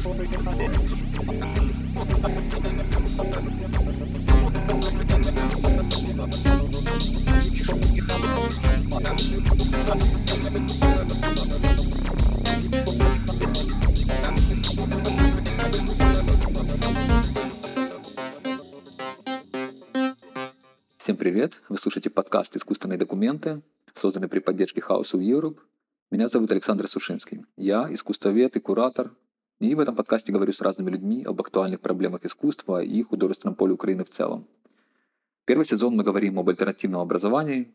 [0.00, 0.16] Всем
[21.18, 21.60] привет!
[21.68, 23.60] Вы слушаете подкаст «Искусственные документы»,
[23.92, 25.58] созданный при поддержке House of Europe.
[26.10, 27.44] Меня зовут Александр Сушинский.
[27.58, 29.10] Я искусствовед и куратор.
[29.60, 33.74] И в этом подкасте говорю с разными людьми об актуальных проблемах искусства и художественном поле
[33.74, 34.46] Украины в целом.
[35.44, 37.72] Первый сезон мы говорим об альтернативном образовании.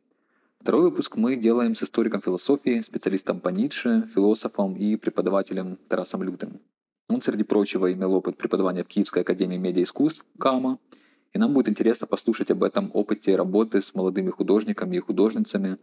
[0.60, 6.60] Второй выпуск мы делаем с историком философии, специалистом по Ницше, философом и преподавателем Тарасом Лютым.
[7.08, 10.80] Он, среди прочего, имел опыт преподавания в Киевской академии медиаискусств КАМА–
[11.36, 15.78] и нам будет интересно послушать об этом опыте работы с молодыми художниками и художницами,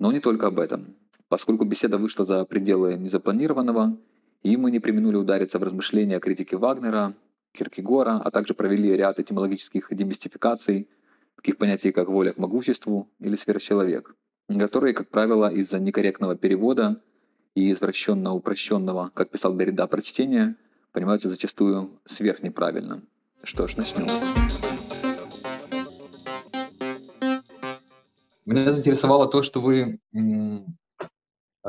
[0.00, 0.96] но не только об этом.
[1.28, 3.96] Поскольку беседа вышла за пределы незапланированного,
[4.42, 7.14] и мы не применули удариться в размышления о критике Вагнера,
[7.52, 10.88] Киркегора, а также провели ряд этимологических демистификаций,
[11.36, 14.14] таких понятий, как воля к могуществу или сверхчеловек,
[14.58, 17.00] которые, как правило, из-за некорректного перевода
[17.54, 20.56] и извращенно-упрощенного, как писал Дорида, прочтения,
[20.92, 23.02] понимаются зачастую сверхнеправильно.
[23.42, 24.06] Что ж, начнем.
[28.44, 30.00] Меня заинтересовало то, что вы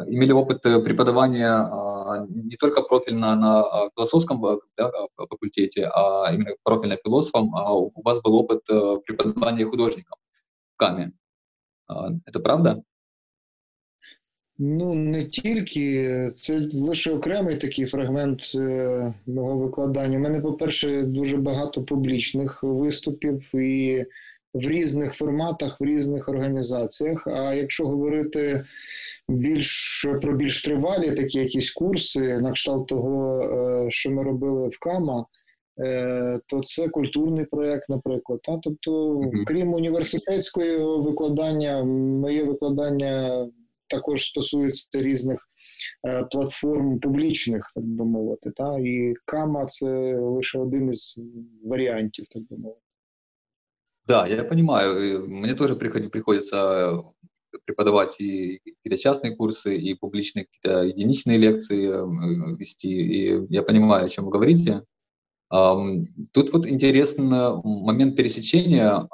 [0.06, 6.32] имели опыт э, преподавания а, не только профильно на а, философском э, да, факультете, а
[6.32, 10.18] именно профильно философом, а у вас был опыт э, преподавания художником
[10.74, 11.12] в КАМе.
[12.26, 12.82] Это правда?
[14.58, 18.40] Ну, не тільки, це лише окремий такий фрагмент
[19.26, 20.18] мого викладання.
[20.18, 24.06] У мене, по-перше, дуже багато публічних виступів і
[24.54, 27.26] в різних форматах, в різних організаціях.
[27.26, 28.64] А якщо говорити
[29.29, 34.79] більш про більш тривалі такі якісь курси, на кшталт того, е, що ми робили в
[34.79, 35.25] Кама,
[35.79, 38.39] е, то це культурний проєкт, наприклад.
[38.43, 38.59] Та?
[38.63, 43.47] Тобто, крім університетського викладання, моє викладання
[43.87, 45.45] також стосується різних.
[46.07, 51.15] Е, платформ публічних, так би мовити, та і Кама це лише один із
[51.65, 52.81] варіантів, так би мовити.
[54.07, 55.27] Да, я понимаю.
[55.27, 56.91] Мне тоже приходится
[57.65, 62.89] преподавать и какие-то частные курсы, и публичные какие-то единичные лекции э, вести.
[62.89, 64.83] И я понимаю, о чем вы говорите.
[66.31, 69.07] Тут вот интересен момент пересечения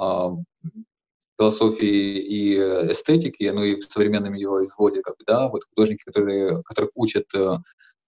[1.38, 2.56] философии и
[2.91, 7.25] эстетики, ну и в современном ее изводе, как бы, да, вот художники, которые, которых учат,
[7.35, 7.57] э,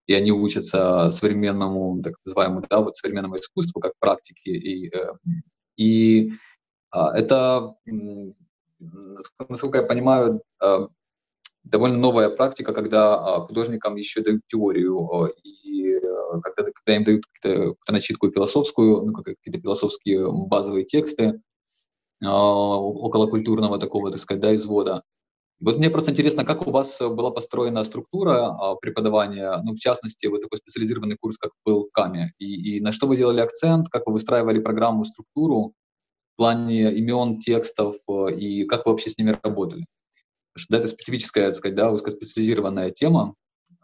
[0.08, 5.14] и они учатся современному, так называемому, да, вот современному искусству, как практике, и, э,
[5.76, 6.32] и
[6.92, 7.76] а, это,
[8.80, 10.88] насколько я понимаю, а,
[11.64, 16.00] довольно новая практика, когда а, художникам еще дают теорию, и
[16.44, 17.24] когда, когда им дают
[17.90, 21.42] начитку философскую, ну, какие-то философские базовые тексты
[22.22, 25.04] около культурного такого, так сказать, да, извода.
[25.60, 30.42] Вот мне просто интересно, как у вас была построена структура преподавания, ну, в частности, вот
[30.42, 34.06] такой специализированный курс, как был в КАМе, и, и на что вы делали акцент, как
[34.06, 35.74] вы выстраивали программу, структуру,
[36.37, 39.87] плане имен, текстов э, и как вы вообще с ними работали?
[40.53, 43.34] Потому что да, это специфическая, так сказать, да, узкоспециализированная тема,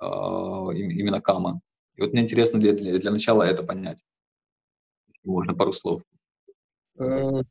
[0.01, 1.61] э, именно Кама.
[1.97, 4.03] И вот мне интересно для, для, для начала это понять.
[5.25, 6.03] Можна пару слов.
[7.01, 7.45] Е,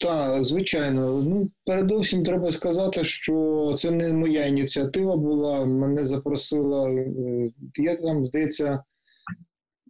[0.00, 1.22] так, звичайно.
[1.22, 5.64] Ну, передовсім треба сказати, що це не моя ініціатива була.
[5.64, 6.90] Мене запросила.
[6.90, 8.84] Е, я там, здається,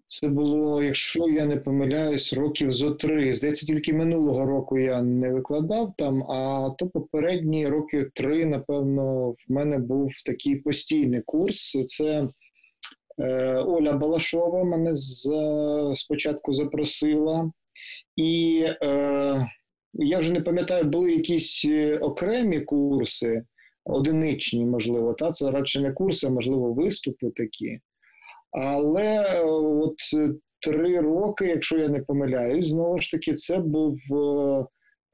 [0.09, 3.33] це було, якщо я не помиляюсь, років зо три.
[3.33, 9.37] Здається, тільки минулого року я не викладав там, а то попередні роки три, напевно, в
[9.47, 11.85] мене був такий постійний курс.
[11.85, 12.27] Це
[13.19, 15.31] е, Оля Балашова мене з,
[15.95, 17.51] спочатку запросила.
[18.15, 19.47] І е,
[19.93, 21.65] я вже не пам'ятаю, були якісь
[22.01, 23.43] окремі курси,
[23.85, 27.79] одиничні, можливо, та це радше не курси, а можливо, виступи такі.
[28.51, 33.97] Але е, от е, три роки, якщо я не помиляюсь, знову ж таки, це був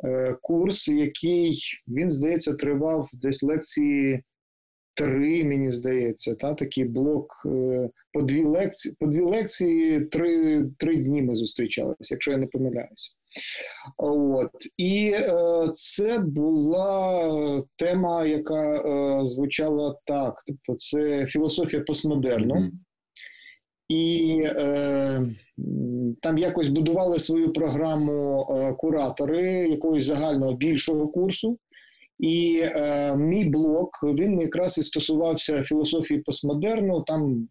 [0.04, 4.24] е, курс, який він, здається, тривав десь лекції
[4.98, 7.28] три, мені здається, та такий блок
[8.14, 13.10] по дві лекції, по дві лекції, три три дні ми зустрічалися, якщо я не помиляюся.
[13.98, 15.34] От і е,
[15.72, 22.72] це була тема, яка е, звучала так: тобто, це філософія постмодерну.
[23.90, 25.22] І е,
[26.22, 31.58] там якось будували свою програму е, куратори якогось загального більшого курсу.
[32.20, 37.02] І е, мій блок він якраз і стосувався філософії постмодерну.
[37.02, 37.48] Там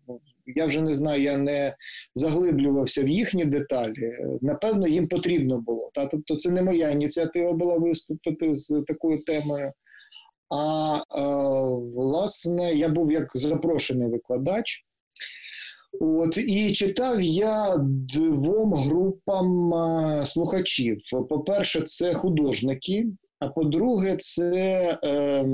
[0.47, 1.75] я вже не знаю, я не
[2.15, 4.11] заглиблювався в їхні деталі.
[4.43, 5.91] Напевно, їм потрібно було.
[5.95, 6.07] Та?
[6.07, 9.73] Тобто, це не моя ініціатива була виступити з такою темою.
[10.57, 10.99] А
[11.97, 14.84] власне, я був як запрошений викладач.
[16.01, 19.73] От і читав я двом групам
[20.27, 20.99] слухачів.
[21.29, 23.07] По-перше, це художники.
[23.39, 25.45] А по-друге, це, е,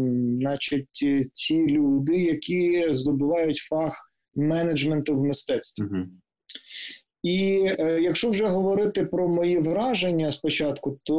[0.40, 5.84] значить, ті люди, які здобувають фах менеджменту в мистецтві.
[5.84, 6.06] Uh-huh.
[7.22, 11.16] І е, якщо вже говорити про мої враження спочатку, то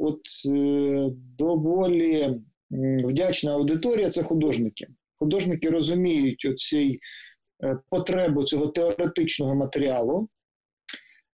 [0.00, 0.20] от
[0.50, 2.40] е, доволі
[3.04, 4.86] вдячна аудиторія це художники.
[5.18, 6.98] Художники розуміють оцій е,
[7.90, 10.28] потребу цього теоретичного матеріалу,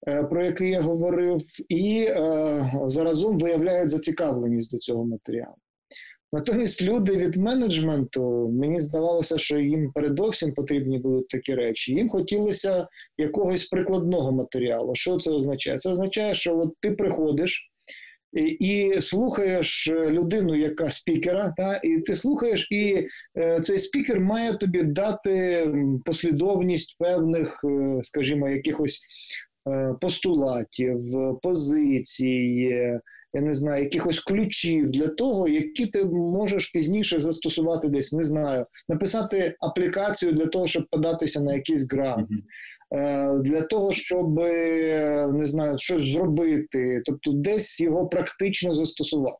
[0.07, 5.55] Е, про який я говорив, і е, заразом виявляють зацікавленість до цього матеріалу.
[6.33, 11.93] Натомість люди від менеджменту, мені здавалося, що їм передовсім потрібні будуть такі речі.
[11.93, 12.87] Їм хотілося
[13.17, 14.95] якогось прикладного матеріалу.
[14.95, 15.77] Що це означає?
[15.77, 17.71] Це означає, що от ти приходиш
[18.33, 23.07] і, слухаєш людину, яка спікера, та, і ти слухаєш, і
[23.37, 25.67] е, цей спікер має тобі дати
[26.05, 29.01] послідовність певних, е, скажімо, якихось
[29.67, 30.99] Е, постулатів,
[31.43, 33.01] позицій,
[33.33, 38.65] я не знаю, якихось ключів для того, які ти можеш пізніше застосувати десь, не знаю,
[38.89, 42.27] написати аплікацію для того, щоб податися на якийсь грант.
[42.95, 44.35] Е, для того, щоб
[45.33, 49.37] не знаю, щось зробити, тобто десь його практично застосувати.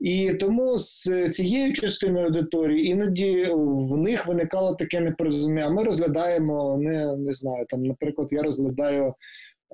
[0.00, 5.70] І тому з цією частиною аудиторії іноді в них виникало таке непорозуміння.
[5.70, 9.14] Ми розглядаємо, не не знаю, там, наприклад, я розглядаю,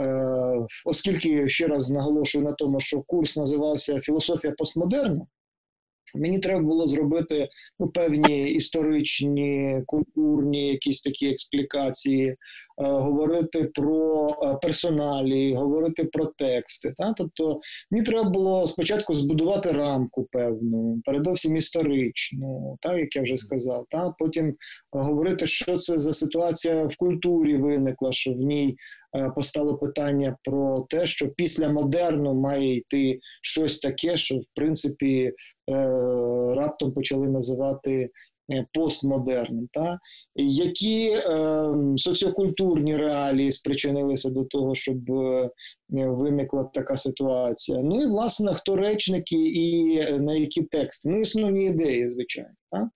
[0.02, 0.16] е,
[0.84, 5.26] оскільки ще раз наголошую на тому, що курс називався Філософія постмодерну.
[6.14, 7.48] Мені треба було зробити
[7.80, 12.36] ну, певні історичні, культурні якісь такі експлікації, е,
[12.76, 16.92] говорити про е, персоналі, говорити про тексти.
[16.96, 17.14] Та?
[17.16, 17.60] Тобто
[17.90, 23.86] мені треба було спочатку збудувати рамку певну, передовсім історичну, та, як я вже сказав.
[23.90, 24.14] Та?
[24.18, 24.54] Потім
[24.92, 28.76] говорити, що це за ситуація в культурі виникла, що в ній
[29.16, 35.32] Е, постало питання про те, що після модерну має йти щось таке, що в принципі
[36.54, 38.10] раптом почали називати.
[38.52, 39.98] постмодерним, постмодерном, та
[40.36, 45.50] які е, соціокультурні реалії спричинилися до того, щоб е,
[45.88, 47.78] виникла така ситуація.
[47.82, 51.08] Ну і власне хто речники і на які тексти.
[51.08, 52.54] Ну, основні ідеї, звичайно.
[52.70, 52.90] Та?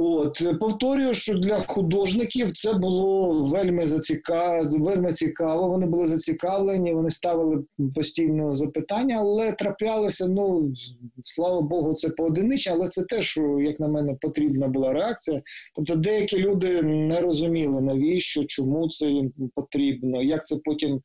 [0.00, 4.70] От повторюю, що для художників це було вельми зацікав...
[4.70, 5.68] вельми цікаво.
[5.68, 7.64] Вони були зацікавлені, вони ставили
[7.94, 10.26] постійно запитання, але траплялися.
[10.26, 10.72] Ну
[11.22, 15.42] слава Богу, це поодиничне, але це теж, як на мене, потрібна була реакція.
[15.74, 21.00] Тобто, деякі люди не розуміли, навіщо, чому це їм потрібно, як це потім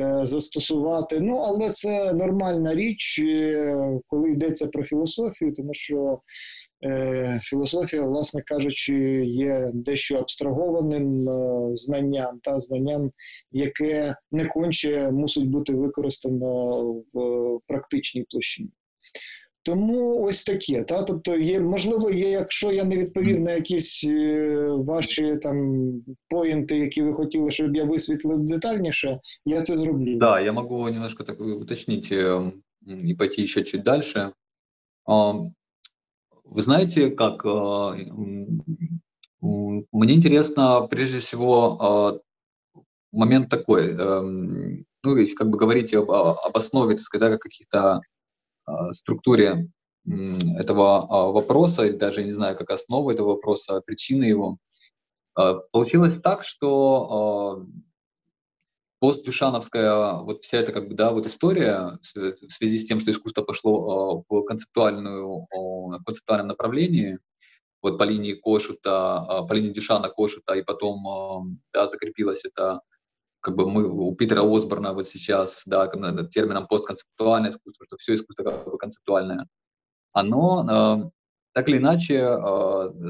[0.00, 1.20] е, застосувати.
[1.20, 6.18] Ну але це нормальна річ, е, коли йдеться про філософію, тому що.
[6.84, 8.94] Е, філософія, власне кажучи,
[9.24, 13.10] є дещо абстрагованим е, знанням та знанням,
[13.52, 16.82] яке не конче мусить бути використано
[17.12, 18.70] в практичній площині.
[19.62, 20.82] Тому ось таке.
[20.82, 21.02] Та?
[21.02, 25.92] Тобто, є, можливо, є, якщо я не відповів на якісь е, ваші там
[26.28, 30.18] поінти, які ви хотіли, щоб я висвітлив детальніше, я це зроблю.
[30.18, 32.40] Да, я можу немножко так уточнити
[33.04, 34.30] і пойти ще чуть дальше.
[36.50, 37.48] Вы знаете, как э,
[39.40, 42.20] мне интересно прежде всего
[42.74, 42.80] э,
[43.12, 48.00] момент такой, эм, ну, если как бы говорить об, об основе, так сказать, да, каких-то
[48.66, 49.68] э, структуре
[50.06, 54.56] этого вопроса, или даже не знаю, как основа этого вопроса, причины его.
[55.34, 57.66] Получилось так, что
[59.00, 63.42] постдюшановская вот вся эта как бы да вот история в связи с тем, что искусство
[63.42, 67.18] пошло в концептуальную в концептуальном направлении,
[67.82, 72.80] вот по линии Кошута, по линии Дюшана Кошута, и потом да, закрепилось это
[73.40, 78.44] как бы мы у Питера Осборна вот сейчас, да, термином постконцептуальное искусство, что все искусство
[78.44, 79.46] как бы концептуальное,
[80.12, 81.12] оно
[81.54, 82.36] так или иначе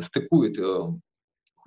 [0.07, 0.59] стыкует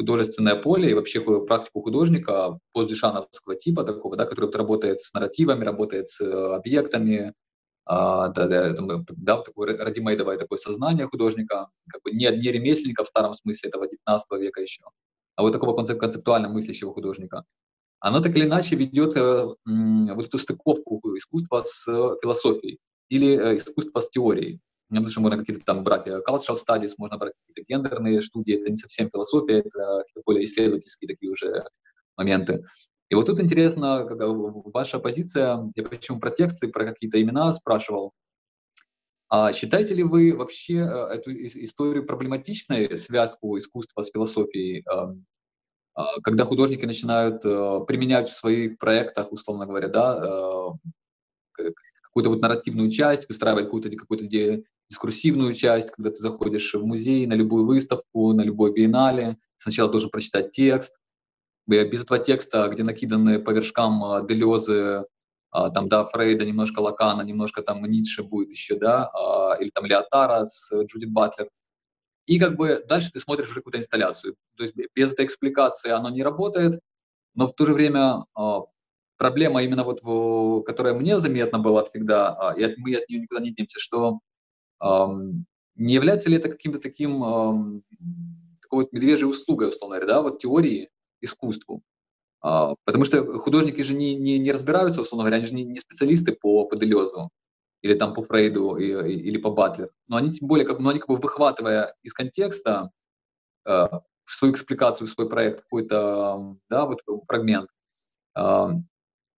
[0.01, 6.09] художественное поле и вообще практику художника постдюшановского типа такого, да, который работает с нарративами, работает
[6.09, 7.33] с э, объектами,
[7.85, 13.03] а, да, да, там, да, такое радимейдовое такое сознание художника, как бы не, не ремесленника
[13.03, 14.83] в старом смысле этого 19 века еще,
[15.35, 17.43] а вот такого концеп концептуально мыслящего художника.
[17.99, 21.85] Оно так или иначе ведет э, вот эту стыковку искусства с
[22.21, 22.79] философией
[23.09, 24.59] или э, искусства с теорией.
[24.99, 28.75] Потому что можно какие-то там брать cultural studies, можно брать какие-то гендерные студии, это не
[28.75, 31.63] совсем философия, это более исследовательские такие уже
[32.17, 32.63] моменты.
[33.09, 34.19] И вот тут интересно, как,
[34.73, 38.13] ваша позиция, я почему про тексты, про какие-то имена спрашивал.
[39.29, 44.85] А считаете ли вы вообще эту историю проблематичной, связку искусства с философией,
[46.23, 47.41] когда художники начинают
[47.85, 50.73] применять в своих проектах, условно говоря, да,
[52.01, 54.25] какую-то вот нарративную часть, выстраивать какую-то какую-то
[54.91, 60.09] дискурсивную часть, когда ты заходишь в музей, на любую выставку, на любой биеннале, сначала должен
[60.09, 60.99] прочитать текст.
[61.65, 65.05] Без этого текста, где накиданы по вершкам а, Делезы,
[65.51, 69.85] а, там, да, Фрейда, немножко Лакана, немножко там Ницше будет еще, да, а, или там
[69.85, 71.49] Леотара с Джудит Батлер.
[72.25, 74.35] И как бы дальше ты смотришь уже какую-то инсталляцию.
[74.57, 76.81] То есть без этой экспликации оно не работает,
[77.33, 78.25] но в то же время
[79.17, 80.01] проблема именно вот,
[80.65, 84.19] которая мне заметна была всегда, и мы от нее никуда не денемся, что
[84.81, 87.83] не является ли это каким-то таким
[88.61, 90.89] такой вот медвежьей услугой, условно говоря, да, вот теории
[91.21, 91.83] искусству?
[92.41, 95.79] А, потому что художники же не, не, не разбираются, условно говоря, они же не, не
[95.79, 97.29] специалисты по, по Делезу
[97.81, 99.91] или там по Фрейду и, или по Батлер.
[100.07, 102.91] Но они тем более, как, но они как бы выхватывая из контекста
[103.67, 103.87] э,
[104.25, 107.69] свою экспликацию, свой проект, какой-то да, вот фрагмент,
[108.37, 108.67] э,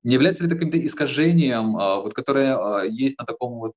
[0.03, 3.73] не является ли это каким-то искажением, э, вот, которое э, есть на таком вот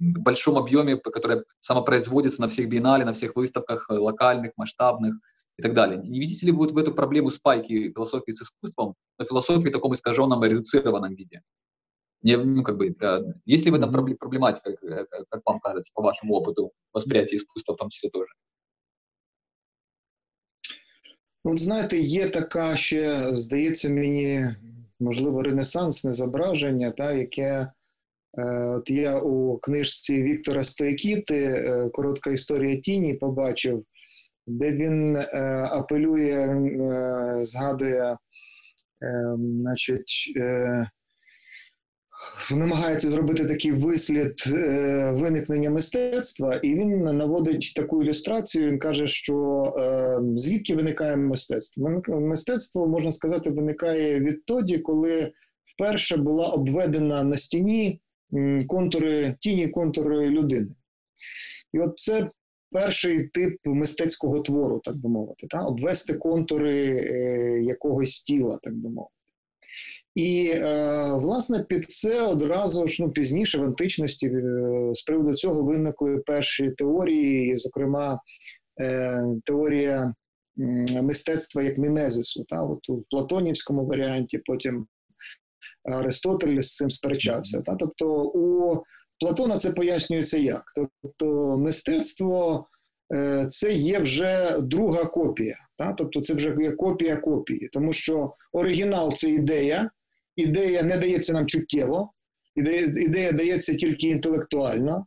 [0.00, 5.14] большом объеме, которое самопроизводится на всех биеннале, на всех выставках э, локальных, масштабных
[5.58, 6.00] и так далее.
[6.02, 9.72] Не видите ли вы вот в эту проблему спайки философии с искусством, но философии в
[9.72, 11.42] таком искаженном, редуцированном виде?
[12.22, 14.16] Не, ну, как бы, э, есть ли в этом mm-hmm.
[14.16, 18.32] проблематика, как, э, как вам кажется, по вашему опыту восприятия искусства в том числе тоже?
[21.44, 24.54] От знаєте, є така ще, здається мені,
[25.00, 27.72] можливо, ренесансне зображення, та, яке Е,
[28.77, 33.83] от я у книжці Віктора Стоякіти е, Коротка історія тіні побачив,
[34.47, 35.27] де він е,
[35.71, 36.55] апелює,
[37.43, 38.17] згадує,
[39.61, 40.33] значить,
[42.55, 44.33] намагається зробити такий вислід
[45.11, 48.67] виникнення мистецтва, і він наводить таку ілюстрацію.
[48.67, 49.71] Він каже, що
[50.35, 52.01] звідки виникає мистецтво?
[52.07, 55.31] Мистецтво, можна сказати, виникає відтоді, коли
[55.63, 58.00] вперше була обведена на стіні
[58.67, 60.75] контури, тіні контури людини.
[61.73, 62.29] І от це
[62.71, 65.63] перший тип мистецького твору, так би мовити, та?
[65.63, 69.13] обвести контури е, якогось тіла, так би мовити.
[70.15, 74.41] І, е, власне, під це одразу ж ну, пізніше в античності е,
[74.93, 78.19] з приводу цього виникли перші теорії, зокрема,
[79.45, 80.13] теорія
[81.01, 82.43] мистецтва як мімезису.
[82.43, 82.63] Та?
[82.63, 84.87] От У Платонівському варіанті, потім
[85.83, 87.61] Аристотель з цим сперечався.
[87.61, 87.75] Та?
[87.75, 88.83] Тобто у
[89.21, 90.63] Платона це пояснюється як?
[90.75, 92.67] Тобто, мистецтво
[93.15, 95.93] е, це є вже друга копія, та?
[95.93, 99.89] тобто це вже є копія копії, тому що оригінал це ідея,
[100.35, 102.11] ідея не дається нам чуттєво,
[102.55, 105.05] ідея, ідея дається тільки інтелектуально.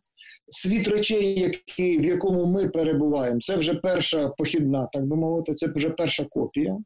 [0.50, 5.66] Світ речей, які, в якому ми перебуваємо, це вже перша похідна, так би мовити, це
[5.74, 6.78] вже перша копія.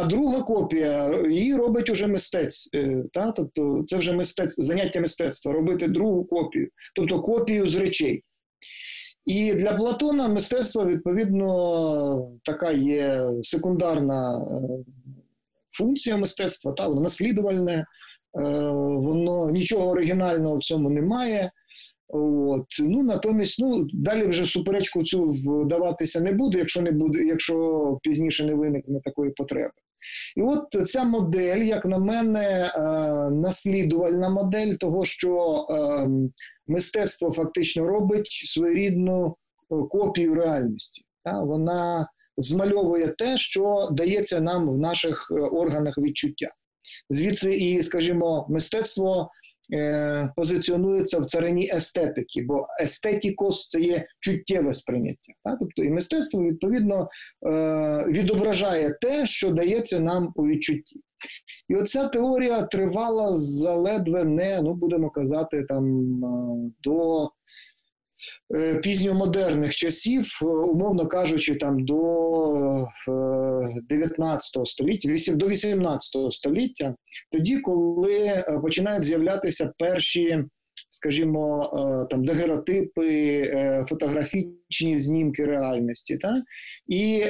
[0.00, 2.68] А друга копія її робить уже мистець.
[2.74, 3.32] Е, та?
[3.32, 8.22] Тобто це вже мистець, заняття мистецтва, робити другу копію, тобто копію з речей.
[9.24, 14.84] І для Платона мистецтво, відповідно, така є секундарна е,
[15.70, 16.88] функція мистецтва, та?
[16.88, 17.84] воно наслідувальне, е,
[18.80, 21.52] воно нічого оригінального в цьому немає.
[22.08, 22.66] От.
[22.80, 28.44] Ну, Натомість, ну, далі вже суперечку цю вдаватися не буду, якщо не буде, якщо пізніше
[28.44, 29.72] не виникне такої потреби.
[30.36, 32.80] І от ця модель, як на мене, е,
[33.30, 36.08] наслідувальна модель того, що е,
[36.66, 41.02] мистецтво фактично робить своєрідну е, копію реальності.
[41.24, 46.48] Вона змальовує те, що дається нам в наших органах відчуття.
[47.10, 49.30] Звідси, і, скажімо, мистецтво
[50.36, 55.32] позиціонується в царині естетики, бо естетікос це є чуттєве сприйняття.
[55.44, 55.56] Так?
[55.60, 57.08] Тобто і мистецтво відповідно
[57.46, 61.00] е, відображає те, що дається нам у відчутті.
[61.68, 67.37] І оця теорія тривала заледве не, ну будемо казати, там е, до Е,
[68.82, 72.86] пізньомодерних часів, е, умовно кажучи, там до
[73.88, 76.94] 19 е, століття, до 18 століття,
[77.32, 80.44] тоді, коли починають з'являтися перші,
[80.90, 81.70] скажімо,
[82.10, 86.42] там дегеротипи, фотографічні знімки реальності, та?
[86.86, 87.24] і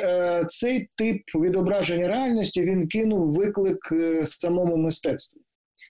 [0.47, 3.79] цей тип відображення реальності він кинув виклик
[4.25, 5.41] самому мистецтву.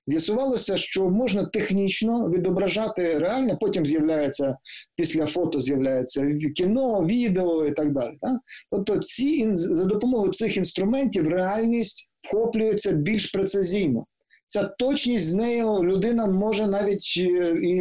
[0.09, 4.57] З'ясувалося, що можна технічно відображати реально, потім з'являється
[4.97, 8.15] після фото з'являється кіно, відео і так далі.
[8.21, 8.39] Так?
[8.71, 14.05] Тобто, ці за допомогою цих інструментів реальність вхоплюється більш прецизійно.
[14.47, 17.77] Ця точність з нею людина може навіть е, і,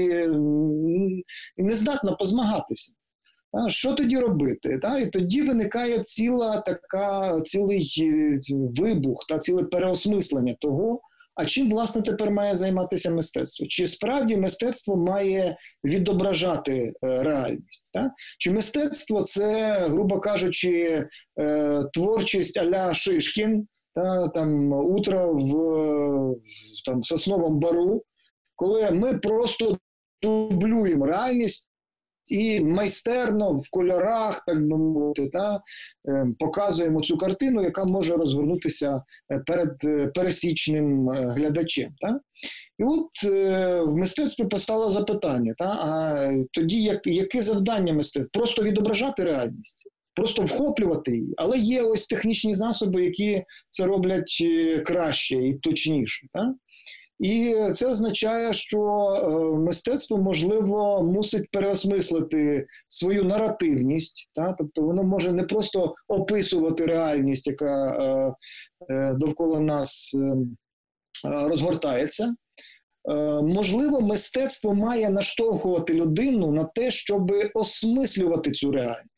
[1.58, 2.94] і не здатна позмагатися.
[3.68, 4.80] Що тоді робити?
[5.02, 8.40] І тоді виникає ціла така, цілий е,
[8.82, 11.02] вибух та ціле переосмислення того,
[11.38, 13.68] а чим власне тепер має займатися мистецтво?
[13.68, 17.92] Чи справді мистецтво має відображати е, реальність?
[17.94, 18.12] Так?
[18.40, 21.06] Чи мистецтво це, грубо кажучи,
[21.40, 25.52] е, творчість Аля Шишкін, та, там утро в,
[26.32, 28.04] в там, сосновому бару,
[28.56, 29.78] коли ми просто
[30.22, 31.72] дублюємо реальність
[32.28, 35.62] і майстерно в кольорах, так би мовити, та,
[36.10, 41.92] е, показуємо цю картину, яка може розгорнутися е, перед е, пересічним глядачем.
[42.02, 42.20] Та.
[42.80, 43.24] І от
[43.88, 48.30] в мистецтві постало запитання: та, а тоді як, яке завдання мистецтва?
[48.40, 49.84] Просто відображати реальність.
[50.16, 54.44] Просто вхоплювати її, але є ось технічні засоби, які це роблять
[54.86, 56.28] краще і точніше.
[56.34, 56.54] Так?
[57.20, 64.54] І це означає, що е, мистецтво можливо мусить переосмислити свою наративність, та?
[64.54, 68.34] тобто воно може не просто описувати реальність, яка е,
[68.94, 70.16] е, довкола нас
[71.24, 72.36] розгортається.
[73.44, 79.17] Можливо, мистецтво має наштовхувати людину на те, щоб осмислювати цю реальність.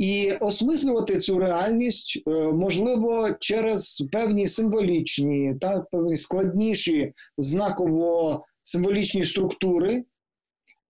[0.00, 10.04] І осмислювати цю реальність е, можливо через певні символічні та певні складніші знаково символічні структури,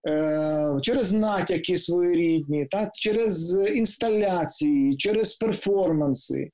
[0.08, 6.50] е, через натяки своєрідні, та, через інсталяції, через перформанси,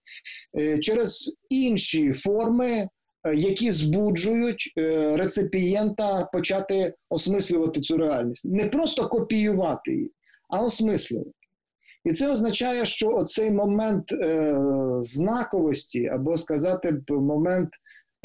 [0.59, 2.89] е, через інші форми.
[3.35, 4.73] Які збуджують
[5.15, 10.13] реципієнта почати осмислювати цю реальність, не просто копіювати її,
[10.49, 11.31] а осмислювати.
[12.07, 14.55] І це означає, що оцей момент е,
[14.99, 17.69] знаковості, або сказати, б, момент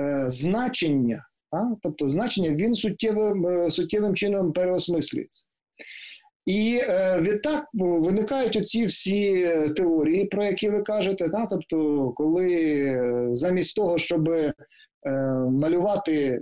[0.02, 1.58] е, значення, а?
[1.84, 5.46] тобто значення, він суттєвим е, суттєвим чином переосмислюється.
[6.46, 11.28] І е, відтак виникають оці всі теорії, про які ви кажете.
[11.28, 11.46] Да?
[11.46, 14.54] Тобто, коли замість того, щоб Е,
[15.50, 16.42] малювати, е,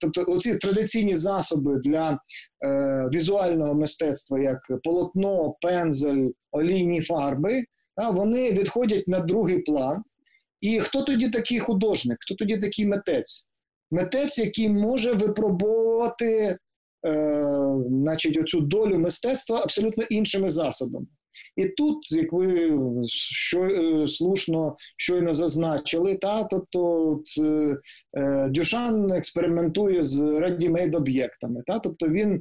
[0.00, 2.18] тобто оці традиційні засоби для
[2.66, 7.64] е, візуального мистецтва, як полотно, пензель, олійні фарби,
[8.12, 10.02] вони відходять на другий план.
[10.60, 13.48] І хто тоді такий художник, хто тоді такий митець?
[13.90, 16.58] Митець, який може випробовувати
[17.88, 21.06] значить, оцю долю мистецтва абсолютно іншими засобами.
[21.56, 22.72] І тут, як ви
[23.06, 27.24] що, е, слушно щойно зазначили, та тобто от,
[28.18, 31.62] е, Дюшан експериментує з ready-made об'єктами.
[31.66, 32.40] Та, тобто він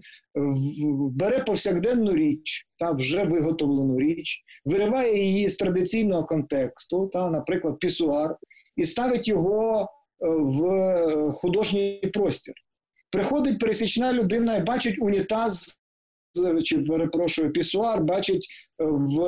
[1.12, 8.38] бере повсякденну річ, та вже виготовлену річ, вириває її з традиційного контексту, та, наприклад, пісуар,
[8.76, 9.86] і ставить його е,
[10.30, 12.54] в художній простір.
[13.12, 15.82] Приходить пересічна людина і бачить унітаз
[16.64, 18.48] чи перепрошую, пісуар бачить
[18.82, 19.20] е, в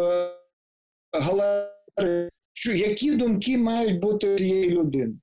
[1.13, 5.13] галереї, що які думки мають бути цієї людини.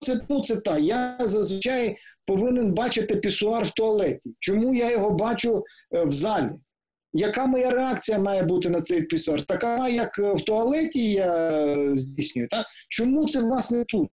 [0.00, 0.80] Це ну, це.
[0.80, 4.34] Я зазвичай повинен бачити пісуар в туалеті.
[4.40, 6.50] Чому я його бачу е, в залі?
[7.12, 9.42] Яка моя реакція має бути на цей пісуар?
[9.42, 12.48] Така, як в туалеті я здійснюю.
[12.48, 12.64] Та?
[12.88, 14.08] Чому це власне тут?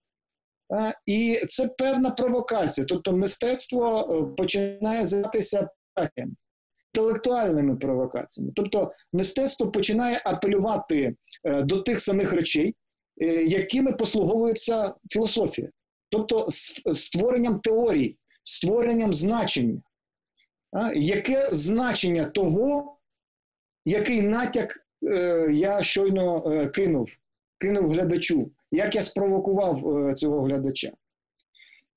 [0.74, 2.88] А, І це певна провокація.
[2.90, 5.70] Тобто мистецтво е, починає займатися
[6.94, 8.54] інтелектуальними провокаціями.
[8.56, 12.76] Тобто мистецтво починає апелювати е, до тих самих речей,
[13.22, 15.70] е, якими послуговується філософія,
[16.10, 16.48] тобто
[16.94, 19.82] створенням теорій, створенням значення.
[20.72, 22.98] А, яке значення того,
[23.86, 27.10] який натяк е, я щойно е, кинув,
[27.58, 30.92] кинув глядачу, як я спровокував е, цього глядача?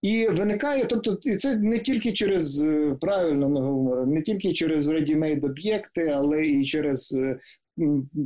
[0.02, 4.88] І виникає, тобто, і це не тільки через е, правильно ми говоримо, не тільки через
[4.88, 7.38] ready-made об'єкти, але і через е,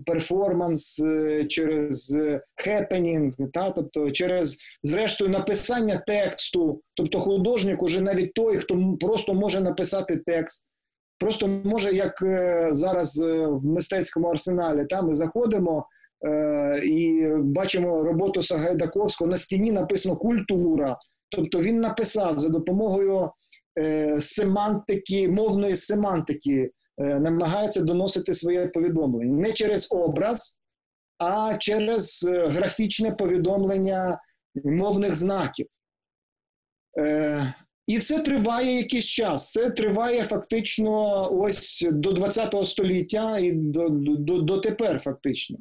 [0.06, 2.16] перформанс, е, через
[2.54, 6.82] хепенінг, та, тобто через, зрештою, написання тексту.
[6.94, 10.66] Тобто художник уже навіть той, хто просто може написати текст.
[11.18, 12.12] Просто може, як
[12.72, 15.86] зараз в мистецькому арсеналі, та, ми заходимо
[16.26, 20.96] е, і бачимо роботу Сагайдаковського, на стіні написано культура.
[21.30, 23.30] Тобто він написав за допомогою
[23.78, 30.58] е, семантики, мовної семантики, е, намагається доносити своє повідомлення не через образ,
[31.18, 34.20] а через е, графічне повідомлення
[34.64, 35.66] мовних знаків.
[37.86, 39.52] І це триває якийсь час.
[39.52, 45.58] Це триває фактично ось до ХХ століття і до, до, до тепер, фактично.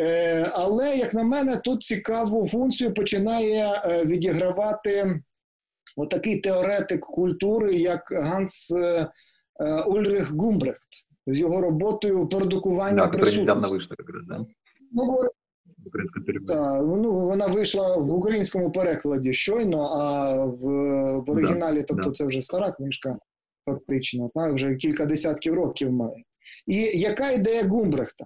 [0.00, 5.20] Е, Але, як на мене, тут цікаву функцію починає е, відігравати
[5.96, 9.08] отакий теоретик культури, як Ганс е,
[9.86, 10.88] Ульрих Гумбрехт
[11.26, 13.84] з його роботою продукування Да, присутності.
[14.28, 14.46] да?
[14.92, 15.28] Ну, говор-
[15.86, 16.52] Украинском переводе.
[16.54, 20.58] та, ну, вона вийшла в українському перекладі щойно, а в,
[21.20, 22.10] в оригіналі, тобто да.
[22.10, 23.18] це вже стара книжка,
[23.70, 26.24] фактично, та, вже кілька десятків років має.
[26.66, 28.24] І яка ідея Гумбрехта?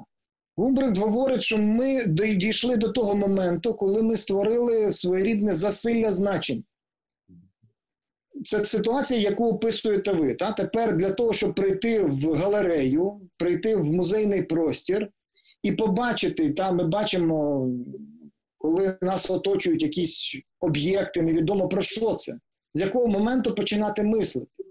[0.59, 2.05] Гумбрехт говорить, що ми
[2.37, 6.65] дійшли до того моменту, коли ми створили своєрідне засилля значень.
[8.45, 10.35] Це ситуація, яку описуєте ви.
[10.35, 10.53] Та?
[10.53, 15.09] Тепер для того, щоб прийти в галерею, прийти в музейний простір
[15.63, 17.69] і побачити, та ми бачимо,
[18.59, 22.39] коли нас оточують якісь об'єкти, невідомо про що це,
[22.73, 24.65] з якого моменту починати мислити,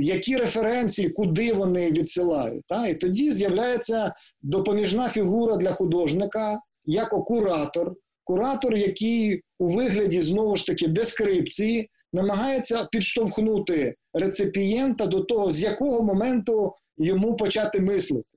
[0.00, 2.62] які референції, куди вони відсилають.
[2.66, 2.86] Та?
[2.86, 10.66] І тоді з'являється допоміжна фігура для художника як куратор, куратор, який у вигляді знову ж
[10.66, 18.28] таки дескрипції намагається підштовхнути реципієнта до того, з якого моменту йому почати мислити.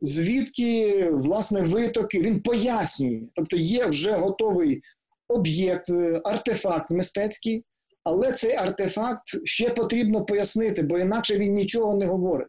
[0.00, 3.22] Звідки, власне, витоки, він пояснює.
[3.34, 4.82] Тобто є вже готовий
[5.28, 7.64] об'єкт, е, артефакт мистецький,
[8.04, 12.48] але цей артефакт ще потрібно пояснити, бо інакше він нічого не говорить.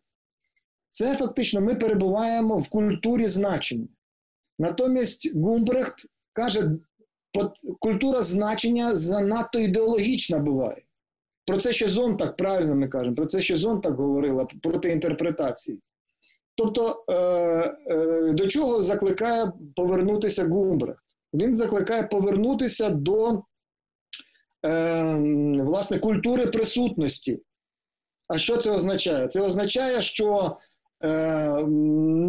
[0.90, 3.88] Це фактично ми перебуваємо в культурі значення.
[4.60, 6.72] Натомість Гумбрехт каже,
[7.80, 10.82] культура значення занадто ідеологічна буває.
[11.46, 15.80] Про це ще Зонтаг правильно ми кажемо, про це ще Зонтаг говорила проти інтерпретації.
[16.56, 21.04] Тобто, е, е, до чого закликає повернутися Гумбрехт?
[21.34, 23.44] Він закликає повернутися до
[25.64, 27.40] власне культури присутності.
[28.28, 29.28] А що це означає?
[29.28, 30.58] Це означає, що
[31.04, 31.64] е,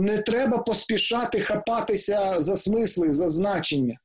[0.00, 3.96] не треба поспішати хапатися за смисли, за значення.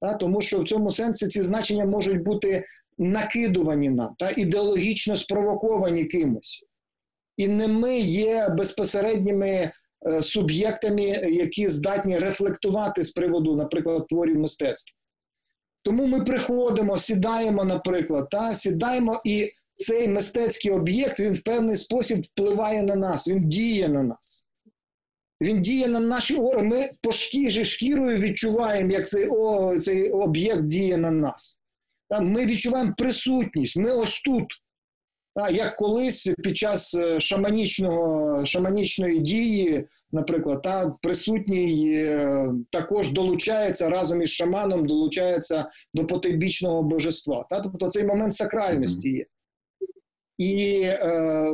[0.00, 0.14] Та?
[0.14, 2.64] Тому що в цьому сенсі ці значення можуть бути
[2.98, 4.30] накидувані нам, та?
[4.30, 6.64] ідеологічно спровоковані кимось.
[7.36, 9.72] І не ми є безпосередніми
[10.08, 14.99] е, суб'єктами, які здатні рефлектувати з приводу, наприклад, творів мистецтва.
[15.82, 22.22] Тому ми приходимо, сідаємо, наприклад, та, сідаємо, і цей мистецький об'єкт він в певний спосіб
[22.22, 24.46] впливає на нас, він діє на нас.
[25.42, 26.68] Він діє на наші органи.
[26.68, 31.60] Ми по шкірі шкірою відчуваємо, як цей, о, цей об'єкт діє на нас.
[32.20, 34.46] Ми відчуваємо присутність, ми ось тут.
[35.52, 44.22] Як колись під час е, шаманічного, шаманічної дії, наприклад, та, присутній е, також долучається разом
[44.22, 47.46] із шаманом, долучається до потойбічного божества.
[47.50, 49.24] Та, тобто цей момент сакральності є.
[50.38, 51.52] І е,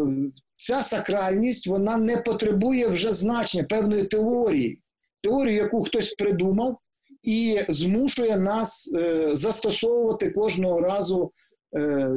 [0.57, 4.81] ця сакральність вона не потребує вже значення певної теорії,
[5.23, 6.79] теорію, яку хтось придумав,
[7.23, 11.33] і змушує нас е, застосовувати кожного разу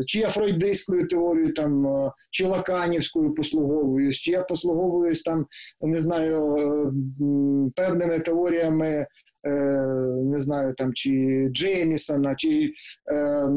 [0.06, 5.46] чи я фройдистською теорією, там, е, чи лаканівською послуговуюсь, чи я послуговуюсь там,
[5.82, 6.92] не знаю, е,
[7.76, 8.88] певними теоріями.
[8.88, 9.08] е,
[10.26, 12.72] Не знаю, там чи Джеймісона, чи
[13.12, 13.48] е,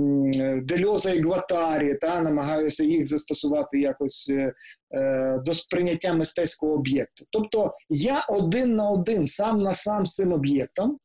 [0.65, 4.53] Дельоза і Гватарі, та намагаюся їх застосувати якось е,
[4.95, 7.25] е, до сприйняття мистецького об'єкту.
[7.31, 10.99] Тобто я один на один, сам на сам з цим об'єктом,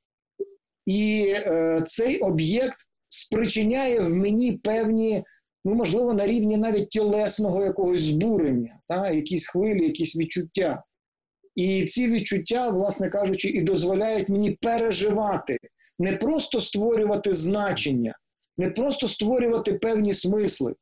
[0.85, 2.77] і е, цей об'єкт
[3.17, 5.23] спричиняє в мені певні,
[5.65, 10.83] ну можливо, на рівні навіть тілесного якогось збурення, та, якісь хвилі, якісь відчуття.
[11.55, 15.57] І ці відчуття, власне кажучи, і дозволяють мені переживати,
[15.99, 18.17] не просто створювати значення,
[18.57, 20.75] не просто створювати певні смисли,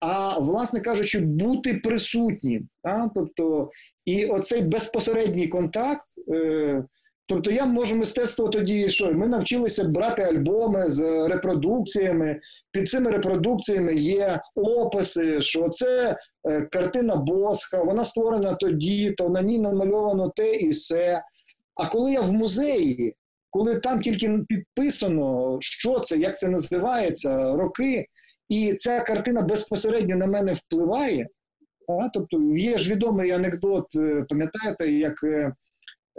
[0.00, 2.68] а, власне кажучи, бути присутнім.
[2.82, 3.10] Та?
[3.14, 3.70] Тобто,
[4.04, 6.06] і оцей безпосередній контакт.
[6.34, 6.84] Е,
[7.30, 12.40] Тобто я можу мистецтво тоді, що ми навчилися брати альбоми з репродукціями.
[12.72, 16.16] Під цими репродукціями є описи, що це
[16.48, 21.22] е, картина Босха, вона створена тоді, то на ній намальовано те і все.
[21.74, 23.14] А коли я в музеї,
[23.50, 28.06] коли там тільки підписано, що це, як це називається, роки,
[28.48, 31.26] і ця картина безпосередньо на мене впливає.
[32.14, 35.14] Тобто є ж відомий анекдот, е, пам'ятаєте, як.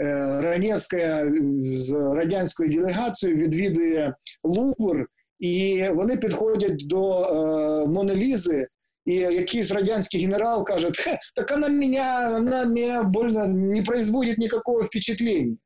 [0.02, 5.08] Е, Ранєвська з радянською делегацією відвідує Лувр,
[5.40, 8.68] і вони підходять до е, Монолізи,
[9.06, 10.90] і якийсь радянський генерал каже,
[11.36, 15.58] так вона мене, вона мене больно не производить ніякого впечатлення.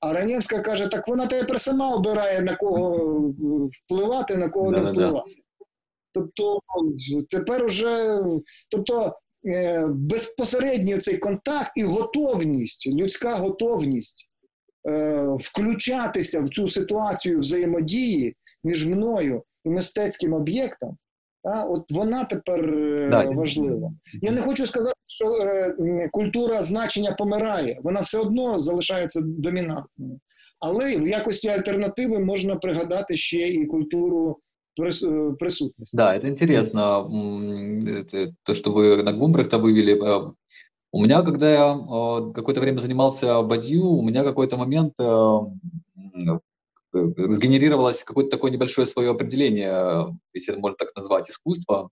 [0.00, 3.34] А Ранєвська каже, так вона тепер сама обирає, на кого
[3.70, 4.92] впливати, на кого не Да-да-да.
[4.92, 5.34] впливати.
[6.14, 6.58] Тобто
[7.30, 8.20] тепер уже,
[8.70, 9.14] тобто
[9.88, 14.28] безпосередньо цей контакт і готовність, людська готовність
[14.88, 20.96] е, включатися в цю ситуацію взаємодії між мною і мистецьким об'єктом,
[21.44, 23.92] а, от вона тепер е, да, важлива.
[24.22, 30.20] Я не хочу сказати, що е, культура значення помирає, вона все одно залишається домінантною.
[30.60, 34.38] Але в якості альтернативи можна пригадати ще і культуру
[34.78, 35.96] э, присутности.
[35.96, 37.04] Да, это интересно,
[38.44, 39.94] то, что вы на Гумбрехта вывели.
[39.94, 40.32] Э,
[40.92, 44.94] у меня, когда я э, какое-то время занимался бадью, у меня какой-то момент
[46.94, 51.88] сгенерировалось какое-то такое небольшое свое определение, если это можно так назвать, искусства.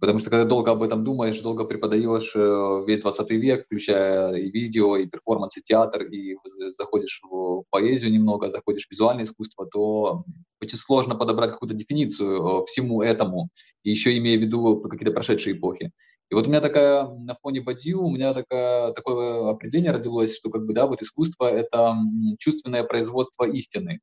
[0.00, 4.50] Потому что когда долго об этом думаешь, долго преподаешь э, весь 20 век, включая и
[4.50, 6.36] видео, и перформанс, и театр, и
[6.70, 10.24] заходишь в поэзию немного, заходишь в визуальное искусство, то
[10.60, 13.48] очень сложно подобрать какую-то дефиницию э, всему этому,
[13.82, 15.90] и еще имея в виду какие-то прошедшие эпохи.
[16.30, 20.50] И вот у меня такая, на фоне Бадью, у меня такая, такое определение родилось, что
[20.50, 21.94] как бы, да, вот искусство— это
[22.38, 24.00] чувственное производство истины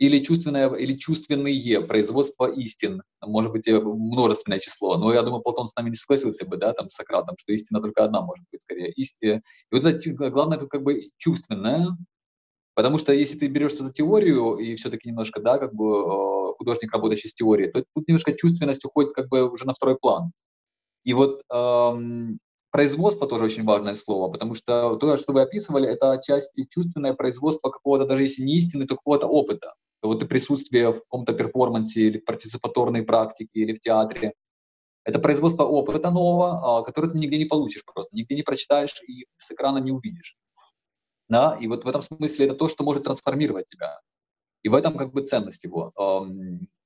[0.00, 4.96] или чувственное, или чувственные производства истин, может быть, множественное число.
[4.96, 7.82] Но я думаю, Платон с нами не согласился бы, да, там, с Сократом, что истина
[7.82, 8.92] только одна может быть, скорее.
[8.92, 9.42] Истина.
[9.70, 9.84] И вот
[10.32, 11.98] главное, это как бы чувственное,
[12.74, 16.92] потому что если ты берешься за теорию, и все-таки немножко, да, как бы э, художник,
[16.94, 20.32] работающий с теорией, то тут немножко чувственность уходит как бы уже на второй план.
[21.04, 22.38] И вот эм,
[22.70, 27.68] производство тоже очень важное слово, потому что то, что вы описывали, это отчасти чувственное производство
[27.68, 32.18] какого-то, даже если не истины, то какого-то опыта вот и присутствие в каком-то перформансе или
[32.18, 34.34] партиципаторной практике или в театре.
[35.04, 39.26] Это производство опыта нового, а, который ты нигде не получишь просто, нигде не прочитаешь и
[39.36, 40.36] с экрана не увидишь.
[41.28, 41.56] Да?
[41.60, 44.00] И вот в этом смысле это то, что может трансформировать тебя.
[44.62, 45.92] И в этом как бы ценность его.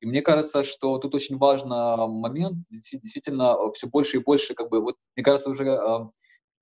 [0.00, 4.80] И мне кажется, что тут очень важный момент, действительно, все больше и больше, как бы,
[4.80, 6.06] вот, мне кажется, уже Э,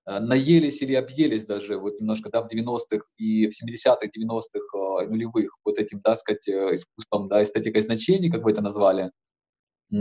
[0.05, 5.57] наелись или объелись даже вот немножко да, в 90-х и в 70-х, 90-х, э, нулевых
[5.63, 9.11] вот этим, да, сказать, э, искусством, да, эстетикой значений, как вы это назвали.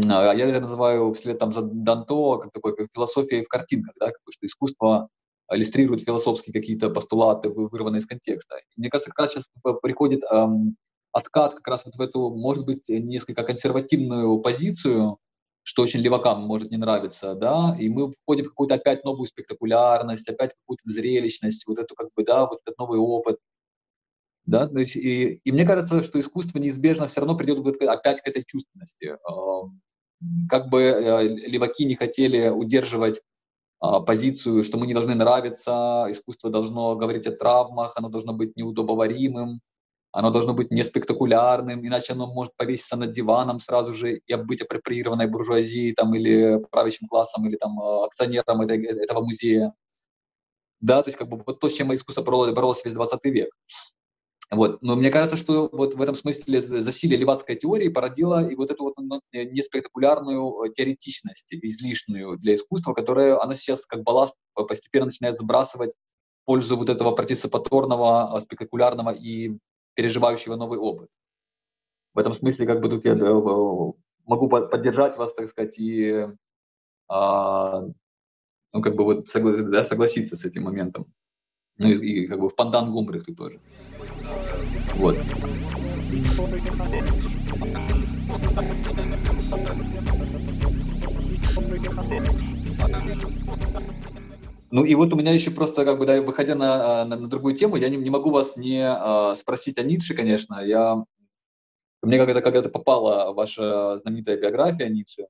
[0.08, 4.06] А я это называю вслед там за Данто, как такой как философия в картинках, да,
[4.06, 5.08] как что искусство
[5.50, 8.56] иллюстрирует философские какие-то постулаты, вырванные из контекста.
[8.76, 9.44] Мне кажется, как раз сейчас
[9.82, 10.76] приходит эм,
[11.12, 15.18] откат как раз вот в эту, может быть, несколько консервативную позицию,
[15.62, 20.28] что очень левакам может не нравиться, да, и мы входим в какую-то опять новую спектакулярность,
[20.28, 23.38] опять какую-то зрелищность, вот эту как бы, да, вот этот новый опыт,
[24.44, 28.26] да, то есть, и, и мне кажется, что искусство неизбежно все равно придет опять к
[28.26, 29.16] этой чувственности.
[30.48, 33.22] Как бы э, леваки не хотели удерживать
[33.80, 38.56] а, позицию, что мы не должны нравиться, искусство должно говорить о травмах, оно должно быть
[38.56, 39.60] неудобоваримым,
[40.12, 44.60] оно должно быть не спектакулярным, иначе оно может повеситься над диваном сразу же и быть
[44.60, 49.72] апроприированной буржуазией там, или правящим классом, или там, э, акционером этой, этого музея.
[50.80, 53.50] Да, то есть как бы вот то, с чем искусство боролось, боролось весь 20 век.
[54.50, 54.82] Вот.
[54.82, 58.82] Но мне кажется, что вот в этом смысле засилие левацкой теории породило и вот эту
[58.84, 65.38] вот ну, неспектакулярную э, теоретичность, излишнюю для искусства, которая она сейчас как балласт постепенно начинает
[65.38, 65.94] сбрасывать
[66.42, 69.56] в пользу вот этого партиципаторного, э, спектакулярного и
[69.94, 71.10] переживающего новый опыт.
[72.14, 73.92] В этом смысле, как бы тут я э,
[74.26, 76.26] могу поддержать вас, так сказать, и
[77.08, 77.82] а,
[78.72, 81.06] ну, как бы вот согла- да, согласиться с этим моментом.
[81.78, 83.60] Ну и, и как бы в пандан Гумбрехту тоже.
[84.94, 85.16] Вот.
[94.72, 97.28] Ну и вот у меня еще просто, как бы, да, выходя на, а, на, на
[97.28, 100.64] другую тему, я не, не могу вас не а, спросить о Ницше, конечно.
[100.64, 101.04] Я,
[102.00, 105.26] мне когда, когда-то попала ваша знаменитая биография Ницше,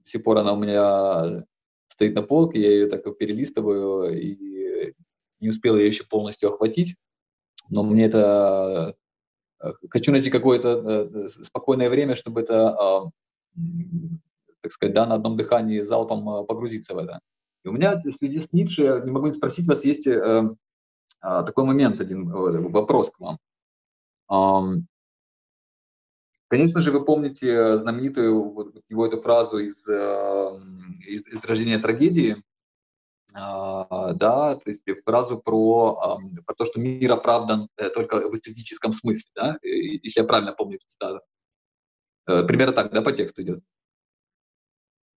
[0.00, 1.46] до сих пор она у меня
[1.86, 4.92] стоит на полке, я ее так перелистываю и
[5.38, 6.96] не успел ее еще полностью охватить.
[7.70, 8.96] Но мне это...
[9.62, 10.68] Э, хочу найти какое-то
[11.14, 13.10] э, спокойное время, чтобы это, а,
[14.62, 17.20] так сказать, да, на одном дыхании залпом погрузиться в это.
[17.64, 20.50] И у меня в связи с Ницше, я не могу спросить вас, есть э, э,
[21.20, 23.38] такой момент, один э, вопрос к вам.
[24.30, 24.82] Э,
[26.48, 30.50] конечно же, вы помните знаменитую вот, его эту фразу из, э,
[31.06, 32.42] из, из «Рождения трагедии», э,
[33.34, 38.94] да, то есть фразу про, э, про то, что мир оправдан э, только в эстетическом
[38.94, 41.20] смысле, да, если я правильно помню цитату.
[42.26, 43.62] Э, примерно так, да, по тексту идет.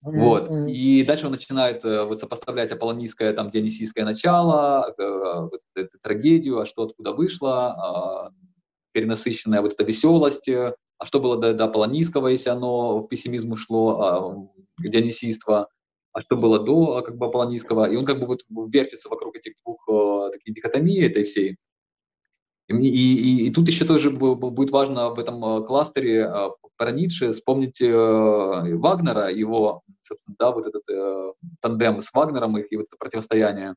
[0.04, 0.52] Вот.
[0.68, 6.60] И дальше он начинает э, вот, сопоставлять аполлонийское, там, дионисийское начало, э, вот, эту трагедию,
[6.60, 8.32] а что откуда вышло, а,
[8.92, 13.54] перенасыщенная вот эта веселость, э, а что было до, до Полонийского, если оно в пессимизм
[13.54, 15.70] ушло, а, дионисийство,
[16.12, 18.42] а что было до как бы Аполлонийского, и он как бы вот
[18.74, 21.56] вертится вокруг этих двух таких дихотомий этой всей.
[22.68, 26.30] И, и, и, тут еще тоже будет важно в этом кластере
[26.84, 27.88] про Ницше вспомнить э,
[28.78, 33.76] Вагнера, его, собственно, да, вот этот э, тандем с Вагнером, их и вот это противостояние.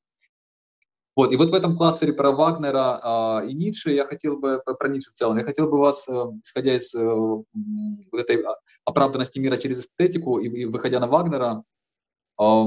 [1.14, 4.88] Вот, и вот в этом кластере про Вагнера э, и Ницше я хотел бы, про
[4.88, 7.46] Ницше в целом, я хотел бы вас, э, исходя из э, вот
[8.12, 8.44] этой
[8.84, 11.62] оправданности мира через эстетику и, и выходя на Вагнера,
[12.40, 12.64] э,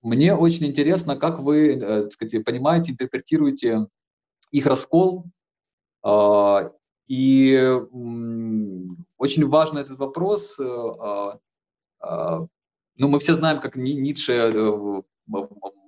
[0.00, 3.88] мне очень интересно, как вы, э, так сказать, понимаете, интерпретируете
[4.52, 5.26] их раскол.
[6.02, 6.70] Э,
[7.10, 7.58] и
[9.18, 10.60] очень важный этот вопрос.
[10.60, 11.38] Э,
[12.04, 12.40] э,
[12.96, 15.02] ну, мы все знаем, как Ницше э,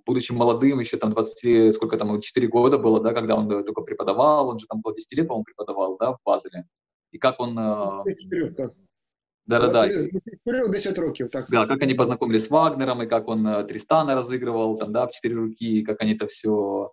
[0.04, 3.82] будучи молодым, еще там 20, сколько там, 4 года было, да, когда он э, только
[3.82, 6.64] преподавал, он же там было 10 лет, по-моему, преподавал, да, в Базеле.
[7.12, 7.52] И как он...
[7.52, 8.72] 24, так.
[9.46, 9.88] Да, да, да.
[10.68, 11.46] 10 років, так.
[11.50, 15.36] Да, как они познакомились с Вагнером, и как он Тристана разыгрывал, там, да, в четыре
[15.36, 16.90] руки, и как они это все...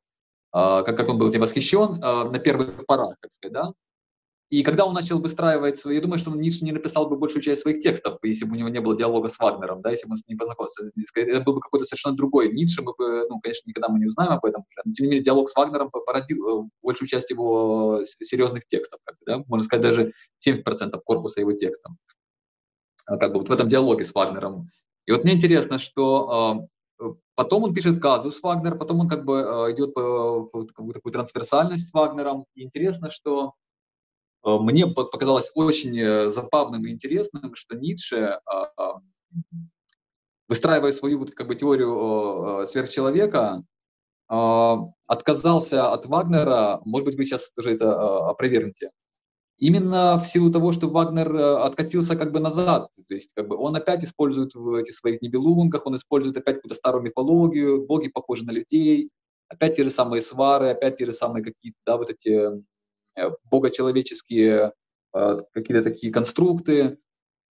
[0.52, 3.74] Как, как он был этим восхищен на первых порах, так сказать, да.
[4.50, 7.62] И когда он начал выстраивать свои, я думаю, что Ницше не написал бы большую часть
[7.62, 10.18] своих текстов, если бы у него не было диалога с Вагнером, да, если бы он
[10.18, 10.90] с ним познакомился.
[11.16, 14.32] Это был бы какой-то совершенно другой Ницше, мы бы, ну, конечно, никогда мы не узнаем
[14.32, 18.66] об этом, но тем не менее диалог с Вагнером породил э, большую часть его серьезных
[18.66, 21.94] текстов, как бы, да, можно сказать, даже 70% корпуса его текстов.
[23.06, 24.70] А как бы вот в этом диалоге с Вагнером.
[25.06, 26.66] И вот мне интересно, что
[27.00, 31.14] э, Потом он пишет казус Вагнер, потом он как бы э, идет по, по такую
[31.14, 32.46] трансверсальность с Вагнером.
[32.56, 33.69] И интересно, что Э,
[34.44, 39.02] мне показалось очень э, забавным и интересным, что Ницше, а, а,
[40.48, 43.64] выстраивая свою как бы, теорию сверхчеловека,
[44.30, 48.92] а, отказался от Вагнера, может быть, вы сейчас тоже это опровергнете,
[49.58, 53.58] именно в силу того, что Вагнер э, откатился как бы назад, то есть как бы
[53.58, 58.46] он опять использует в этих своих небелунгах, он использует опять какую-то старую мифологию, боги похожи
[58.46, 59.10] на людей,
[59.50, 62.62] опять те же самые свары, опять те же самые какие-то, да, вот эти Э,
[63.52, 64.74] богочеловеческие
[65.14, 67.00] э, какие-то такие конструкты,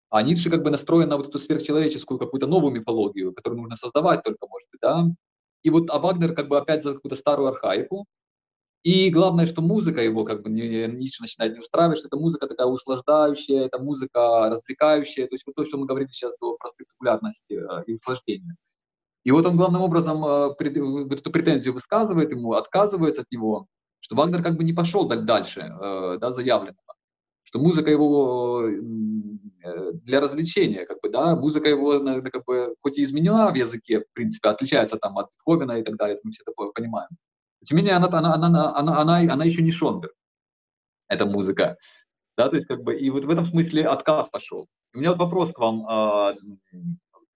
[0.09, 4.23] а Ницше как бы настроен на вот эту сверхчеловеческую какую-то новую мифологию, которую нужно создавать
[4.23, 5.05] только, может быть, да.
[5.63, 8.05] И вот а Вагнер как бы опять за какую-то старую архаику.
[8.83, 12.47] И главное, что музыка его как бы не, Ницше начинает не устраивать, что это музыка
[12.47, 16.69] такая услаждающая, это музыка развлекающая, то есть вот то, что мы говорили сейчас до про
[16.69, 18.55] спектакулярности э, и услаждения.
[19.25, 23.67] И вот он главным образом эту претензию высказывает ему, отказывается от него,
[24.07, 26.95] что Вагнер как бы не пошел дальше э, да, заявленного,
[27.43, 33.03] что музыка его э, для развлечения, как бы, да, музыка его как бы, хоть и
[33.03, 36.71] изменена в языке, в принципе, отличается там от Хоббина и так далее, мы все такое
[36.71, 37.09] понимаем.
[37.65, 40.13] Тем не менее, она, она, она, она, она, она еще не Шонберг,
[41.09, 41.75] эта музыка.
[42.37, 44.67] Да, то есть, как бы, и вот в этом смысле отказ пошел.
[44.93, 45.85] У меня вот вопрос к вам.
[45.85, 46.33] А,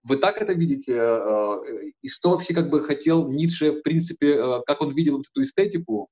[0.04, 1.02] вы так это видите?
[1.02, 1.60] А,
[2.02, 6.08] и что вообще как бы хотел Ницше, в принципе, как он видел вот эту эстетику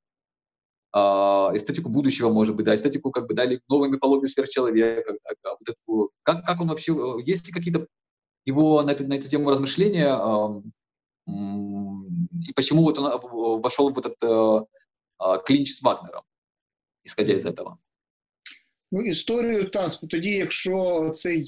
[0.95, 6.11] эстетику будущего, может быть, да, эстетику как бы дали новую мифологию сверхчеловека, как, вот эту,
[6.23, 7.89] как, как он вообще, э, есть ли какие-то
[8.45, 10.15] его на, это, на эту тему размышления,
[11.27, 14.67] и почему вот он э, вошел в этот э,
[15.19, 16.23] а, клинч з Вагнером,
[17.03, 17.79] исходя из этого?
[18.93, 21.45] Ну, історію та тоді, якщо цей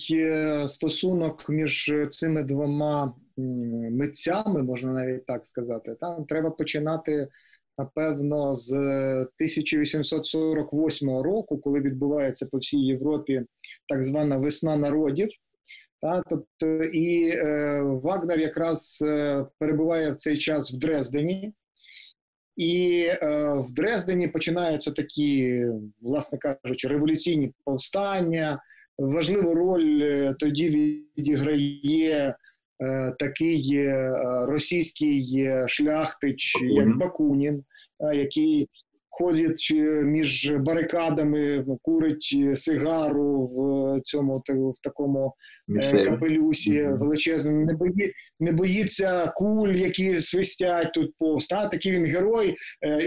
[0.69, 7.29] стосунок між цими двома митцями, можна навіть так сказати, там треба починати
[7.78, 13.42] напевно, з 1848 року, коли відбувається по всій Європі
[13.88, 15.30] так звана весна народів.
[16.02, 21.54] Та, тобто, І е, Вагнер якраз е, перебуває в цей час в Дрездені,
[22.56, 25.66] і е, в Дрездені починаються такі,
[26.02, 28.62] власне кажучи, революційні повстання.
[28.98, 30.70] Важливу роль е, тоді
[31.18, 32.36] відіграє Е,
[33.20, 34.16] такий е,
[34.48, 36.76] російський шляхтич, Бакунін.
[36.76, 37.64] як Бакунін,
[38.16, 38.70] який
[39.10, 45.34] ходить е, між барикадами, курить сигару в цьому в такому
[46.06, 47.66] капелюсі величезному.
[47.66, 51.48] Не бої, не боїться куль, які свистять тут повз.
[51.48, 51.70] Та?
[51.70, 52.56] Такий він герой,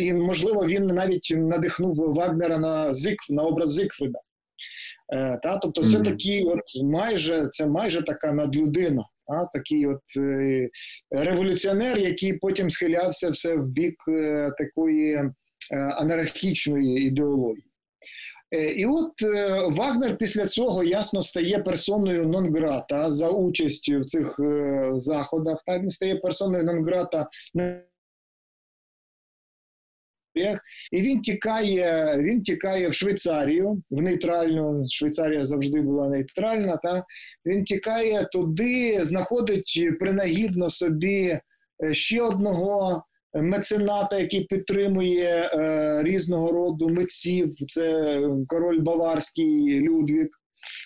[0.01, 4.19] і можливо він навіть надихнув Вагнера на Зикф, на образ Зикфрида.
[5.43, 10.69] Та, тобто, це такі, от майже це майже така надлюдина а, такий от е,
[11.11, 15.33] революціонер, який потім схилявся все в бік е, такої е,
[15.77, 17.75] анархічної ідеології.
[18.55, 24.41] Е, і от е, Вагнер після цього ясно стає персоною нон-грата за участю в цих
[24.41, 25.63] е, заходах.
[25.67, 27.27] Та він стає персоною нон-грата
[30.93, 34.85] і він тікає, він тікає в Швейцарію, в нейтральну.
[34.91, 36.77] Швейцарія завжди була нейтральна.
[36.77, 37.05] Та
[37.47, 41.39] він тікає туди, знаходить принагідно собі
[41.85, 43.05] е, ще одного
[43.35, 47.55] мецената, який підтримує е, різного роду митців.
[47.69, 50.29] Це король Баварський Людвік,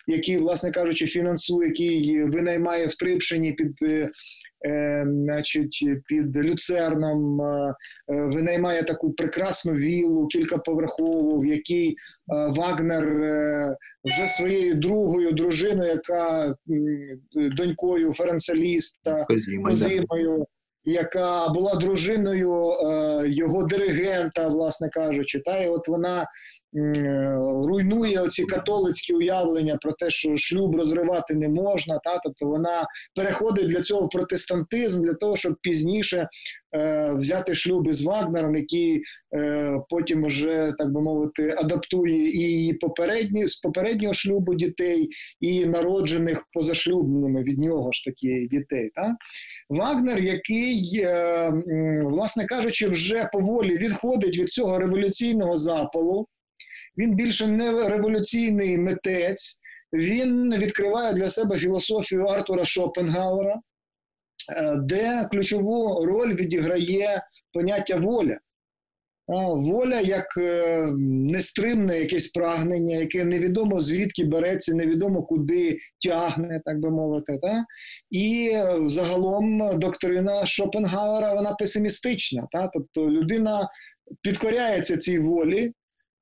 [0.06, 3.74] який, власне кажучи, фінансує, який винаймає в Трипшині під.
[4.64, 7.74] Е, е значить, під люцерном е,
[8.08, 11.94] винаймає таку прекрасну віллу, кількаповерхову, в якій е,
[12.28, 13.06] Вагнер
[14.04, 16.54] вже своєю другою дружиною, яка
[17.34, 19.26] донькою Ференцеліста,
[19.64, 20.46] Козимою,
[20.88, 26.26] яка була дружиною е, його диригента, власне кажучи, та і от вона е,
[27.66, 31.98] руйнує оці католицькі уявлення про те, що шлюб розривати не можна.
[32.04, 36.28] Та тобто вона переходить для цього в протестантизм, для того, щоб пізніше
[36.76, 39.02] е, взяти шлюб із Вагнером, який
[39.36, 45.08] е, потім вже так би мовити адаптує і її попередні з попереднього шлюбу дітей,
[45.40, 48.90] і народжених позашлюбними від нього ж такі дітей.
[48.94, 49.16] Та?
[49.68, 51.52] Вагнер, який, е,
[52.02, 56.26] власне кажучи, вже поволі відходить від цього революційного запалу.
[56.98, 59.60] Він більше не революційний митець,
[59.92, 63.60] він відкриває для себе філософію Артура Шопенгауера,
[64.56, 67.22] е, де ключову роль відіграє
[67.52, 68.38] поняття воля.
[69.56, 70.86] Воля як е,
[71.32, 77.38] нестримне якесь прагнення, яке невідомо звідки береться, невідомо куди тягне, так би мовити.
[77.42, 77.64] Та?
[78.10, 82.48] І е, загалом доктрина Шопенгауера вона песимістична.
[82.52, 82.68] Та?
[82.68, 83.68] Тобто людина
[84.22, 85.72] підкоряється цій волі,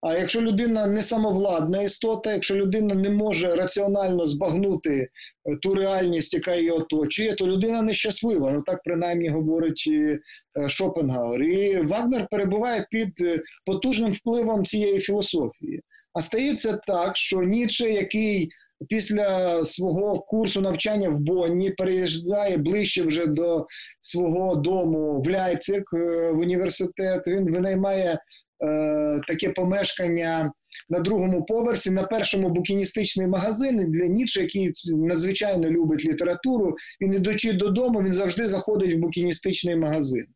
[0.00, 5.08] а якщо людина не самовладна істота, якщо людина не може раціонально збагнути
[5.44, 8.50] е, ту реальність, яка її оточує, то людина нещаслива.
[8.50, 10.18] Ну так принаймні говорить е,
[10.68, 11.42] Шопенгауер.
[11.42, 15.80] І Вагнер перебуває під е, потужним впливом цієї філософії.
[16.12, 18.50] А стається так, що Ніче, який
[18.88, 23.66] після свого курсу навчання в Бонні переїжджає ближче вже до
[24.00, 25.82] свого дому в Ляйпциг
[26.32, 28.45] в університет, він винаймає Е,
[29.28, 30.52] таке помешкання
[30.88, 36.76] на другому поверсі, на першому букіністичний магазин для Ніче, який надзвичайно любить літературу.
[37.00, 40.26] Він ідучи додому, він завжди заходить в букіністичний магазин.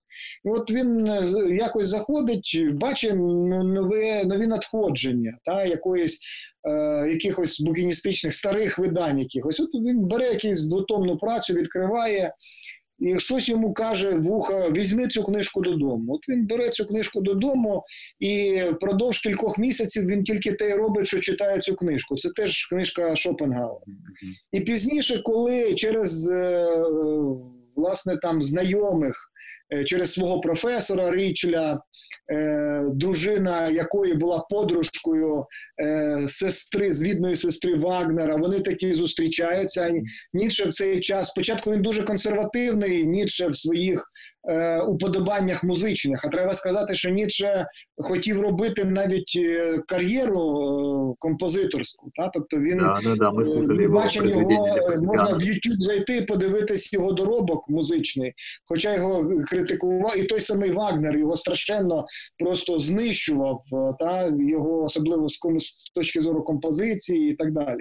[0.44, 6.20] І от він е, якось заходить, бачить нове, нові надходження та, якоїсь.
[6.64, 9.60] Е, якихось букіністичних старих видань якихось.
[9.60, 12.34] От він бере якусь двотомну працю, відкриває
[13.00, 16.14] і щось йому каже вуха, візьми цю книжку додому.
[16.14, 17.84] От він бере цю книжку додому,
[18.20, 22.16] і впродовж кількох місяців він тільки те й робить, що читає цю книжку.
[22.16, 23.80] Це теж книжка Шопенгауера.
[24.52, 26.68] І пізніше, коли через е,
[27.76, 29.16] власне там знайомих,
[29.74, 31.80] е, через свого професора Річля
[32.32, 35.44] Е, дружина якої була подружкою
[35.82, 38.36] е, сестри, звідної сестри Вагнера.
[38.36, 39.92] Вони такі зустрічаються.
[40.32, 44.04] Ніцше в цей час спочатку він дуже консервативний, Ніцше в своїх
[44.88, 46.24] уподобаннях музичних.
[46.24, 47.66] А треба сказати, що Ніцше
[47.96, 52.10] хотів робити навіть е, кар'єру е, композиторську.
[52.14, 52.30] Та?
[52.34, 54.66] Тобто він да, да, да, ми бачимо його,
[55.00, 58.32] можна в YouTube зайти і подивитись його доробок музичний,
[58.64, 62.06] хоча його критикував, і той самий Вагнер його страшенно
[62.38, 63.62] просто знищував
[63.98, 65.40] та його, особливо з
[65.94, 67.80] точки зору композиції і так далі.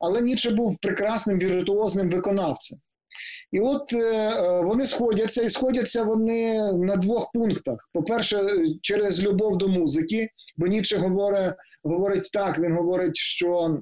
[0.00, 2.78] Але Ніцше був прекрасним віртуозним виконавцем.
[3.52, 7.90] І от е, е, вони сходяться, і сходяться вони на двох пунктах.
[7.92, 8.42] По-перше,
[8.82, 13.78] через любов до музики, бо Ніцше говорить, говорить так: він говорить, що.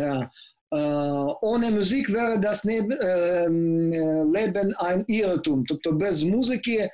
[0.00, 0.28] Е,
[1.42, 2.64] Ohne Musik wäre das
[4.36, 6.90] Leben ein Irrtum, тобто без музики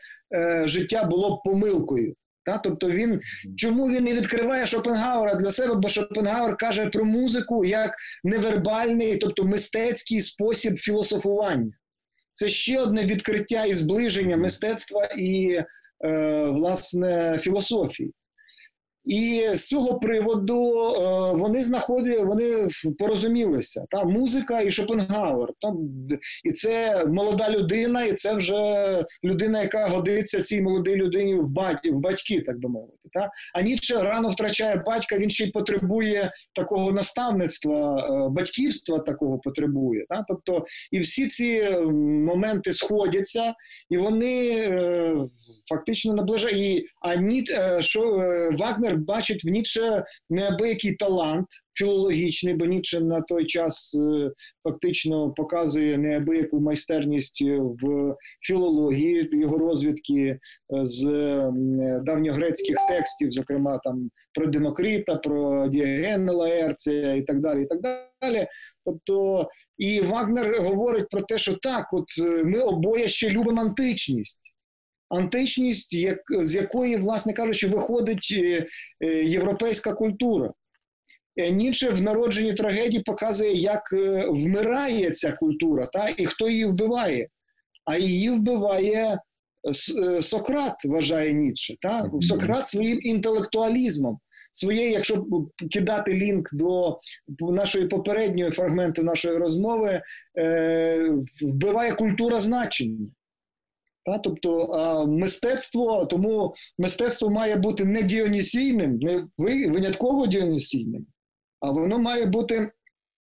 [0.65, 2.15] життя було б помилкою.
[2.45, 2.59] Та?
[2.59, 3.21] Тобто він
[3.57, 7.95] чому він не відкриває Шопенгауера для себе, бо Шопенгауер каже про музику як
[8.25, 11.73] невербальний, тобто мистецький спосіб філософування.
[12.37, 15.61] Це ще одне відкриття і зближення мистецтва і
[16.05, 18.13] е, власне філософії.
[19.07, 23.85] І з цього приводу е, вони знаходили, вони порозумілися.
[23.91, 25.49] Та музика і Шопенгауер.
[25.61, 25.79] Там
[26.45, 31.91] і це молода людина, і це вже людина, яка годиться цій молодій людині в батьки,
[31.91, 32.93] в батьки, так би мовити.
[33.13, 35.19] Та а Ніцше рано втрачає батька.
[35.19, 40.07] Він ще й потребує такого наставництва, е, батьківства такого потребує.
[40.09, 40.25] Та?
[40.29, 41.71] Тобто, і всі ці
[42.03, 43.55] моменти сходяться,
[43.91, 45.17] і вони е,
[45.69, 46.57] фактично наближають.
[46.59, 48.03] І а Ніт, що
[48.59, 54.31] Вагнер Бачить в Ніцше неабиякий талант філологічний, бо Ніцше на той час е,
[54.65, 57.43] фактично показує неабияку майстерність
[57.83, 60.39] в філології, його розвідки
[60.71, 61.05] з
[62.05, 67.63] давньогрецьких текстів, зокрема там про Демокрита, про Діогена Лаерція і так далі.
[67.63, 68.47] і так далі.
[68.85, 72.05] Тобто, і Вагнер говорить про те, що так, от
[72.45, 74.41] ми обоє ще любимо античність
[75.09, 78.67] античність, як, з якої, власне кажучи, виходить е,
[79.01, 80.53] е, європейська культура.
[81.37, 83.83] Е, Ніцше в народженні трагедії показує, як
[84.29, 87.29] вмирає ця культура, та, і хто її вбиває.
[87.85, 89.19] А її вбиває
[90.21, 91.75] Сократ, вважає Ніцше.
[91.81, 92.11] Та?
[92.21, 94.19] Сократ своїм інтелектуалізмом.
[94.53, 95.27] Своєю, якщо
[95.73, 96.99] кидати лінк до
[97.41, 100.03] нашої попередньої фрагменту нашої розмови,
[100.39, 101.11] е,
[101.43, 103.09] вбиває культура значення.
[104.07, 109.27] Та, Тобто мистецтво, тому мистецтво має бути не діонісійним, не
[109.69, 111.07] винятково діонісійним,
[111.61, 112.71] а воно має бути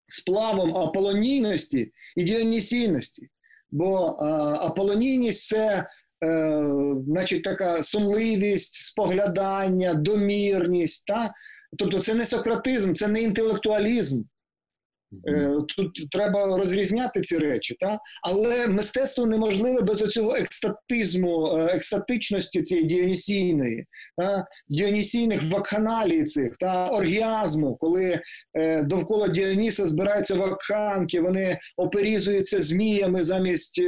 [0.07, 3.29] сплавом аполонійності і діонісійності.
[3.71, 3.97] Бо
[4.61, 5.87] аполонійність це
[6.25, 6.65] е,
[7.07, 11.07] значить, така сонливість, споглядання, домірність.
[11.07, 11.35] Та?
[11.79, 14.23] Тобто це не сократизм, це не інтелектуалізм.
[15.29, 17.99] Е, тут треба розрізняти ці речі, та?
[18.23, 23.87] але мистецтво неможливе без оцього екстатизму, е, екстатичності цієї діонісійної,
[24.17, 24.47] та?
[24.69, 28.21] діонісійних вакханалій цих та оргіазму, коли
[28.59, 33.83] е, довкола Діоніса збираються вакханки, вони оперізуються зміями замість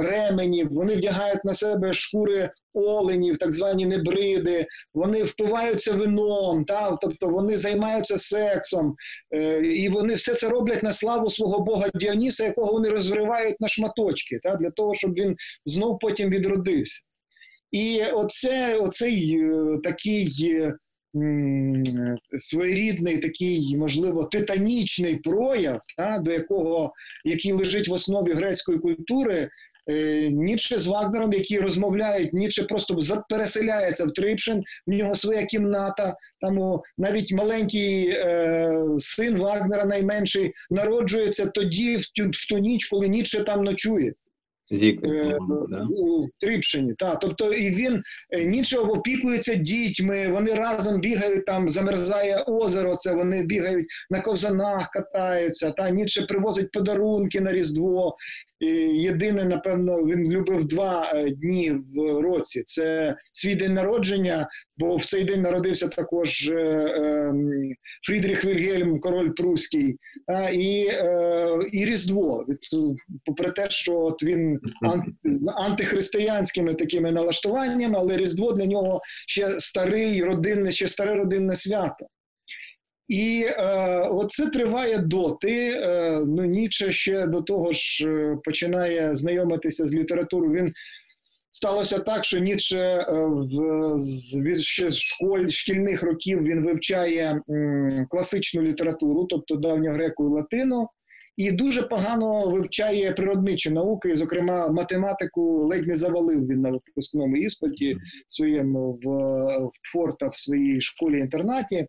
[0.00, 6.96] ременів, вони вдягають на себе шкури оленів, так звані небриди, вони впиваються вином, та?
[6.96, 8.94] тобто вони займаються сексом,
[9.34, 13.68] е, і вони все це роблять на славу свого Бога Діоніса, якого вони розривають на
[13.68, 14.54] шматочки, та?
[14.56, 17.02] для того, щоб він знов потім відродився.
[17.72, 20.50] І оце, оцей е, такий.
[20.50, 20.74] Е,
[22.38, 26.92] своєрідний такий, можливо, титанічний прояв, та, до якого
[27.24, 29.48] який лежить в основі грецької культури,
[29.90, 30.30] Е,
[30.78, 36.16] з Вагнером, які розмовляють, Ніцше просто переселяється в Трипшин, в нього своя кімната.
[36.40, 43.08] Там навіть маленький е, син Вагнера, найменший, народжується тоді, в ту, в ту ніч, коли
[43.08, 44.12] Ніцше там ночує.
[44.72, 45.86] Вік, е, да?
[45.90, 46.94] у Трипшині.
[46.94, 47.16] Та.
[47.16, 48.02] Тобто і він
[48.34, 55.70] е, опікується дітьми, вони разом бігають, там замерзає озеро, це вони бігають на ковзанах, катаються.
[55.70, 58.16] Та Ніцше привозить подарунки на Різдво.
[58.60, 62.62] Єдине, напевно, він любив два е, дні в році.
[62.64, 67.50] Це свій день народження, бо в цей день народився також е, ем,
[68.06, 69.96] Фрідріх Вільгельм, король Пруський,
[70.52, 70.90] і
[71.72, 72.46] і Різдво.
[73.24, 74.60] Попри те, що от він
[75.24, 82.06] з антихристиянськими такими налаштуваннями, але Різдво для нього ще старий родинне, ще старе родинне свято.
[83.08, 83.64] І е,
[84.10, 85.70] оце триває доти.
[85.70, 90.52] Е, ну, Ніче ще до того ж е, починає знайомитися з літературою.
[90.52, 90.72] Він
[91.50, 97.88] сталося так, що Ніцше е, в з, ще з школь, шкільних років він вивчає м,
[98.10, 100.88] класичну літературу, тобто давньогреку і латину,
[101.36, 107.96] і дуже погано вивчає природничі науки, зокрема математику, ледь не завалив він на випускному іспиті
[108.26, 109.08] своєму в,
[109.66, 111.76] в Форта в своїй школі-інтернаті.
[111.76, 111.86] Е,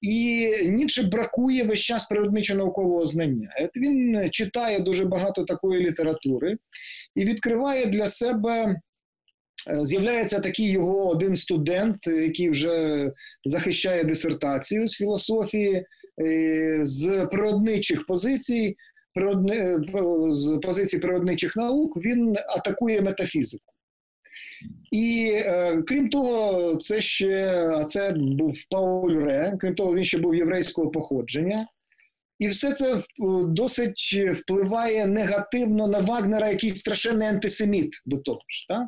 [0.00, 3.48] і Ніцше бракує весь час природничо-наукового знання.
[3.64, 6.56] От Він читає дуже багато такої літератури
[7.16, 8.76] і відкриває для себе.
[9.70, 13.10] Е, з'являється такий його один студент, який вже
[13.44, 15.86] захищає дисертацію з філософії,
[16.24, 18.76] е, з природничих позицій,
[20.28, 23.71] з позицій природничих наук, він атакує метафізику.
[24.90, 30.34] І е, крім того, це ще це був Пауль Ре, крім того, він ще був
[30.34, 31.66] єврейського походження.
[32.38, 33.00] І все це
[33.46, 38.66] досить впливає негативно на Вагнера, який страшенний антисеміт до того ж.
[38.68, 38.86] Так?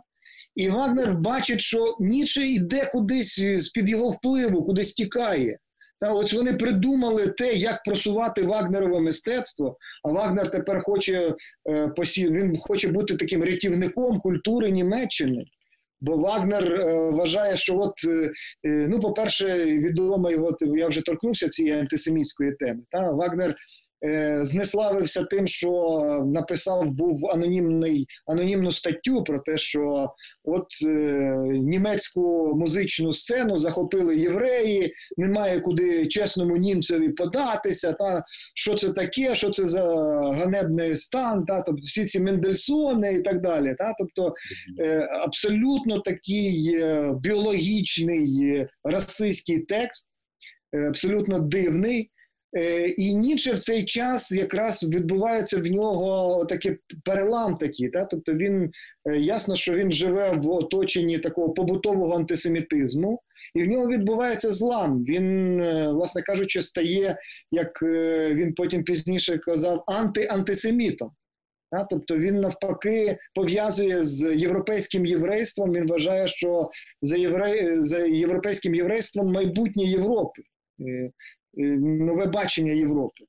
[0.56, 5.58] І Вагнер бачить, що Ніче йде кудись з-під його впливу, кудись тікає.
[6.00, 9.76] Та ось вони придумали те, як просувати Вагнерове мистецтво.
[10.04, 11.34] А Вагнер тепер хоче
[11.70, 12.30] е, посі...
[12.30, 15.44] він хоче бути таким рятівником культури Німеччини.
[16.00, 18.30] Бо Вагнер е, вважає, що от, е,
[18.66, 22.80] е ну, по-перше, відомий, його я вже торкнувся цієї антисемітської теми.
[22.90, 23.10] Та?
[23.10, 23.56] Вагнер
[24.42, 25.70] знеславився тим, що
[26.26, 30.08] написав був анонімний анонімну статтю про те, що
[30.44, 30.90] от е,
[31.50, 37.92] німецьку музичну сцену захопили євреї, немає куди чесному німцеві податися.
[37.92, 38.24] Та
[38.54, 39.84] що це таке, що це за
[40.34, 43.74] ганебний стан, та тобто всі ці Мендельсони і так далі.
[43.78, 44.34] Та тобто
[44.80, 50.08] е, абсолютно такий е, біологічний е, расистський текст,
[50.76, 52.10] е, абсолютно дивний.
[52.56, 57.88] Е, І Ніче в цей час якраз відбувається в нього такий перелам такий.
[57.88, 58.04] Та?
[58.04, 58.70] Тобто він
[59.10, 63.20] е, ясно, що він живе в оточенні такого побутового антисемітизму,
[63.54, 65.04] і в нього відбувається злам.
[65.04, 67.18] Він, е, власне кажучи, стає,
[67.50, 67.82] як
[68.30, 71.10] він потім пізніше казав, анти-антисемітом.
[71.70, 71.84] Та?
[71.90, 75.72] Тобто він навпаки пов'язує з європейським єврейством.
[75.72, 76.70] Він вважає, що
[77.02, 77.82] за, євре...
[77.82, 80.42] за європейським єврейством майбутнє Європи.
[81.58, 83.24] Е, нове бачення Європи.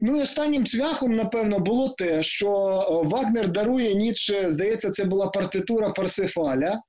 [0.00, 5.26] Ну і останнім цвяхом, напевно, було те, що е, Вагнер дарує Ніцше, здається, це була
[5.26, 6.80] партитура Парсифаля.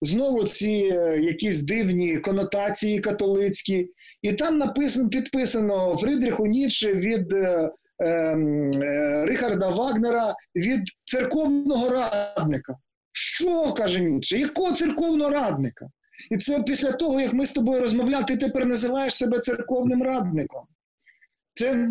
[0.00, 3.90] Знову ці е, якісь дивні конотації католицькі.
[4.22, 7.70] І там написано, підписано Фридріху Ніцше від е,
[8.02, 8.34] е,
[9.26, 12.76] Рихарда Вагнера від церковного радника.
[13.12, 14.38] Що каже Ніцше?
[14.38, 15.86] Якого церковного радника?
[16.30, 20.64] І це після того, як ми з тобою розмовляли, ти тепер називаєш себе церковним радником.
[21.54, 21.88] Це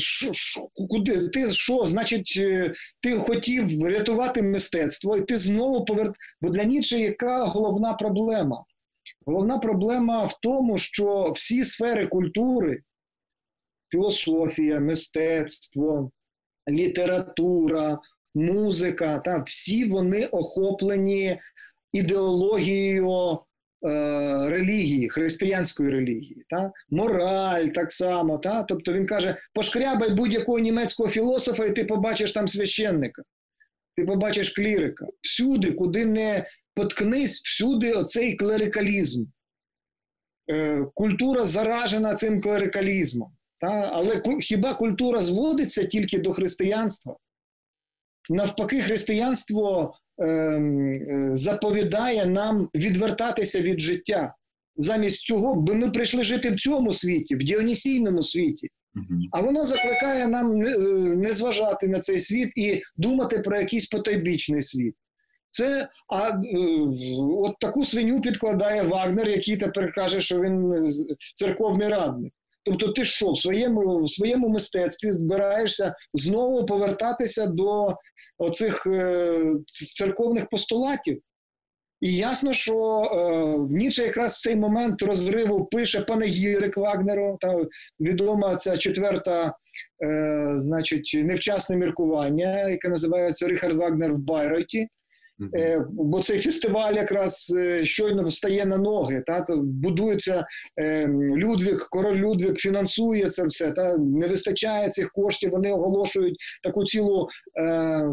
[0.00, 1.86] шо, шо, куди ти що?
[1.86, 6.14] Значить, е, ти хотів рятувати мистецтво, і ти знову поверт.
[6.40, 8.64] Бо для Ніче яка головна проблема?
[9.26, 12.82] Головна проблема в тому, що всі сфери культури,
[13.90, 16.10] філософія, мистецтво,
[16.68, 17.98] література,
[18.34, 21.40] музика, та, всі вони охоплені
[21.92, 23.40] ідеологією е,
[24.50, 26.72] релігії, християнської релігії, та?
[26.90, 28.38] мораль так само.
[28.38, 28.62] Та?
[28.62, 33.22] Тобто він каже: пошкрябай будь-якого німецького філософа, і ти побачиш там священника,
[33.96, 35.06] ти побачиш клірика.
[35.20, 39.24] Всюди, куди не поткнись, всюди оцей клерикалізм.
[40.50, 43.32] Е, культура заражена цим клерикалізмом.
[43.60, 43.90] Та?
[43.92, 47.16] Але хіба культура зводиться тільки до християнства?
[48.30, 49.94] Навпаки, християнство
[51.34, 54.34] заповідає нам відвертатися від життя.
[54.76, 58.68] Замість цього, бо ми прийшли жити в цьому світі, в діонісійному світі.
[59.32, 64.62] А воно закликає нам не, е, зважати на цей світ і думати про якийсь потойбічний
[64.62, 64.94] світ.
[65.50, 66.38] Це а е,
[67.38, 70.74] от таку свиню підкладає Вагнер, який тепер каже, що він
[71.34, 72.32] церковний радник.
[72.64, 77.96] Тобто, ти що в своєму в своєму мистецтві збираєшся знову повертатися до
[78.40, 79.42] оцих е,
[79.96, 81.20] церковних постулатів.
[82.00, 87.56] І ясно, що е, Ніцше якраз цей момент розриву пише панегірик Вагнеру, та
[88.00, 89.54] відома ця четверта,
[90.04, 94.88] е, значить, невчасне міркування, яке називається Рихард Вагнер в Байроті.
[95.54, 99.22] Е, бо цей фестиваль якраз е, щойно стає на ноги.
[99.26, 100.46] Та, будується
[100.80, 103.70] е, Людвік, король Людвік фінансує це все.
[103.70, 105.50] Та Не вистачає цих коштів.
[105.50, 107.28] Вони оголошують таку цілу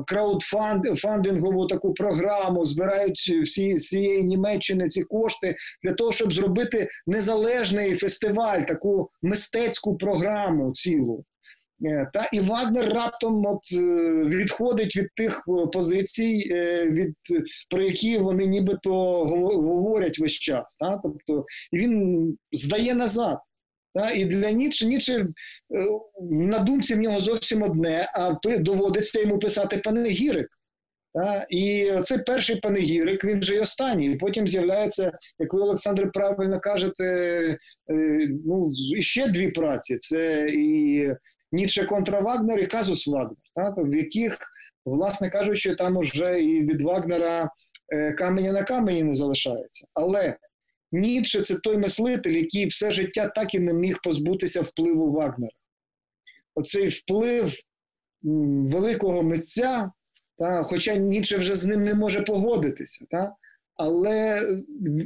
[0.08, 8.62] краудфандингову таку програму, збирають всі всієї Німеччини ці кошти для того, щоб зробити незалежний фестиваль,
[8.62, 11.24] таку мистецьку програму цілу.
[11.86, 13.82] Е, та і Вагнер раптом от е,
[14.26, 16.52] відходить від тих е, позицій,
[16.92, 17.16] від
[17.70, 18.92] про які вони нібито
[19.56, 20.76] говорять весь час.
[20.76, 21.00] Та?
[21.04, 23.38] Тобто він здає назад.
[23.94, 24.12] Та?
[24.12, 25.28] І для Ніцше, Ніцше
[26.32, 30.48] на думці в нього зовсім одне, а доводиться йому писати панегірик.
[31.14, 31.46] Та?
[31.50, 34.16] І це перший панегірик, він же й останній.
[34.16, 37.58] Потім з'являється, як ви, Олександр, правильно кажете,
[38.46, 41.08] ну, ще дві праці: це і
[41.52, 44.38] Ніцше контра Вагнер і Казус Вагнер, так, в яких,
[44.86, 47.50] власне кажучи, там уже і від Вагнера
[47.94, 49.88] е, каменя на камені не залишається.
[49.94, 50.38] Але
[50.92, 55.52] Ніцше це той мислитель, який все життя так і не міг позбутися впливу Вагнера.
[56.56, 57.54] Оцей вплив
[58.72, 59.92] великого митця,
[60.38, 63.06] та, хоча Ніцше вже з ним не може погодитися.
[63.10, 63.36] Та,
[63.76, 64.42] але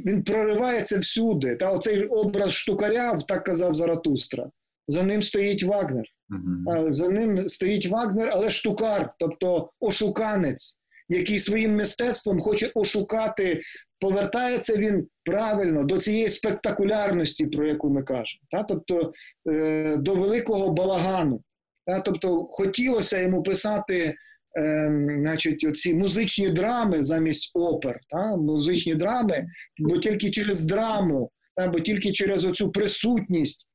[0.06, 1.56] він проривається всюди.
[1.56, 4.50] Та Оцей образ штукаря, так казав Заратустра,
[4.88, 6.04] за ним стоїть Вагнер.
[6.32, 6.92] Uh-huh.
[6.92, 13.62] За ним стоїть Вагнер, але штукар, тобто ошуканець, який своїм мистецтвом хоче ошукати.
[14.00, 18.62] Повертається він правильно до цієї спектакулярності, про яку ми кажемо, та?
[18.62, 19.12] тобто
[19.50, 21.42] е, до великого балагану.
[21.86, 22.00] Та?
[22.00, 24.14] Тобто хотілося йому писати
[24.58, 28.36] е, значить, оці музичні драми замість опер, та?
[28.36, 29.46] музичні драми,
[29.78, 31.68] бо тільки через драму, та?
[31.68, 33.66] бо тільки через оцю присутність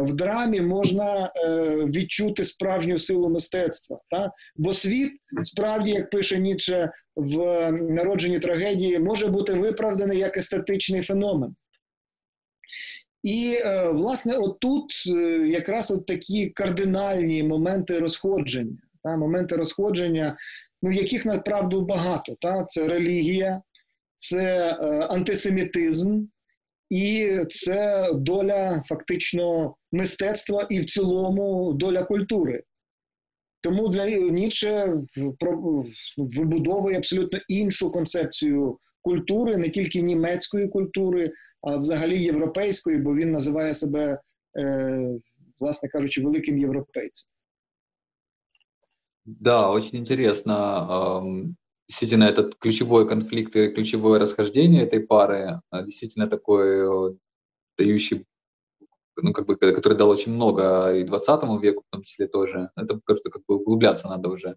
[0.00, 1.32] в драмі можна
[1.86, 4.00] відчути справжню силу мистецтва.
[4.10, 4.32] Та?
[4.56, 5.12] Бо світ
[5.42, 11.54] справді, як пише Ніцше в народженні трагедії, може бути виправданий як естетичний феномен.
[13.22, 13.56] І,
[13.90, 15.06] власне, отут
[15.46, 20.36] якраз от такі кардинальні моменти розходження, та, моменти розходження,
[20.82, 22.36] ну, яких направду багато.
[22.40, 22.64] Та?
[22.64, 23.62] Це релігія,
[24.16, 24.72] це
[25.10, 26.22] антисемітизм,
[26.90, 32.62] і це доля фактично мистецтва і в цілому доля культури.
[33.60, 34.94] Тому для Ніцше
[36.16, 41.32] вибудовує абсолютно іншу концепцію культури, не тільки німецької культури,
[41.62, 44.20] а взагалі європейської, бо він називає себе,
[44.58, 45.18] е,
[45.60, 47.28] власне кажучи, великим європейцем.
[49.24, 50.54] Да, очень интересно
[51.88, 57.18] действительно этот ключевой конфликт и ключевое расхождение этой пары а, действительно такой
[57.78, 58.26] дающий,
[59.16, 62.70] ну, как бы, который дал очень много и 20 веку в том числе тоже.
[62.76, 64.56] Это, кажется, как бы углубляться надо уже.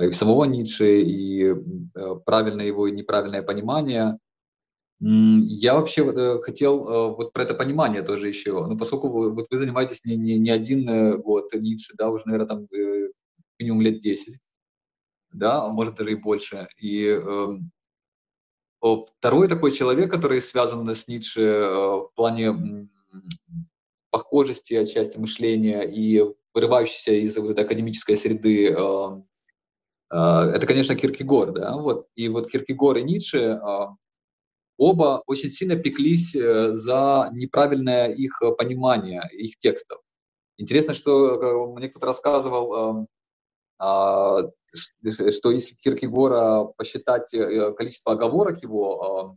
[0.00, 1.54] И в самого Ницше, и э,
[2.24, 4.18] правильное его и неправильное понимание.
[5.00, 9.46] Я вообще э, хотел э, вот про это понимание тоже еще, ну, поскольку вы, вот
[9.50, 12.68] вы занимаетесь не, не, не один год Ницше, да, уже, наверное, там
[13.58, 14.38] минимум лет 10
[15.36, 16.68] да, а может даже и больше.
[16.78, 17.58] И э,
[19.18, 22.86] второй такой человек, который связан с Ницше э, в плане э,
[24.10, 26.22] похожести отчасти мышления и
[26.54, 29.22] вырывающийся из вот академической среды, э,
[30.10, 32.08] э, это, конечно, Киркегор, да, вот.
[32.14, 33.86] И вот Киркегор и Ницше э,
[34.78, 40.00] оба очень сильно пеклись э, за неправильное их понимание, их текстов.
[40.58, 43.06] Интересно, что мне кто-то рассказывал, э,
[43.78, 44.42] а,
[45.38, 49.36] что если Киркегора посчитать э, количество оговорок его,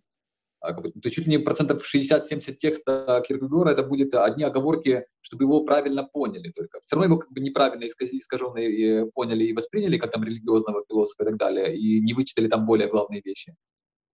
[0.61, 5.63] а, то чуть ли не процентов 60-70 текста Киркегора это будет одни оговорки, чтобы его
[5.63, 6.79] правильно поняли только.
[6.85, 11.25] Все равно его как бы неправильно искаженные поняли и восприняли, как там религиозного философа и
[11.27, 13.55] так далее, и не вычитали там более главные вещи.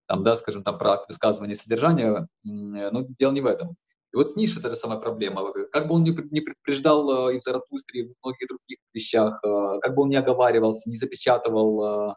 [0.06, 3.76] Там, да, скажем, там про высказывания и содержания, но дело не в этом.
[4.16, 5.52] Вот с Ницше это самая проблема.
[5.70, 9.40] Как бы он не, не предупреждал э, и в Заратустре, и в многих других вещах,
[9.44, 12.14] э, как бы он не оговаривался, не запечатывал,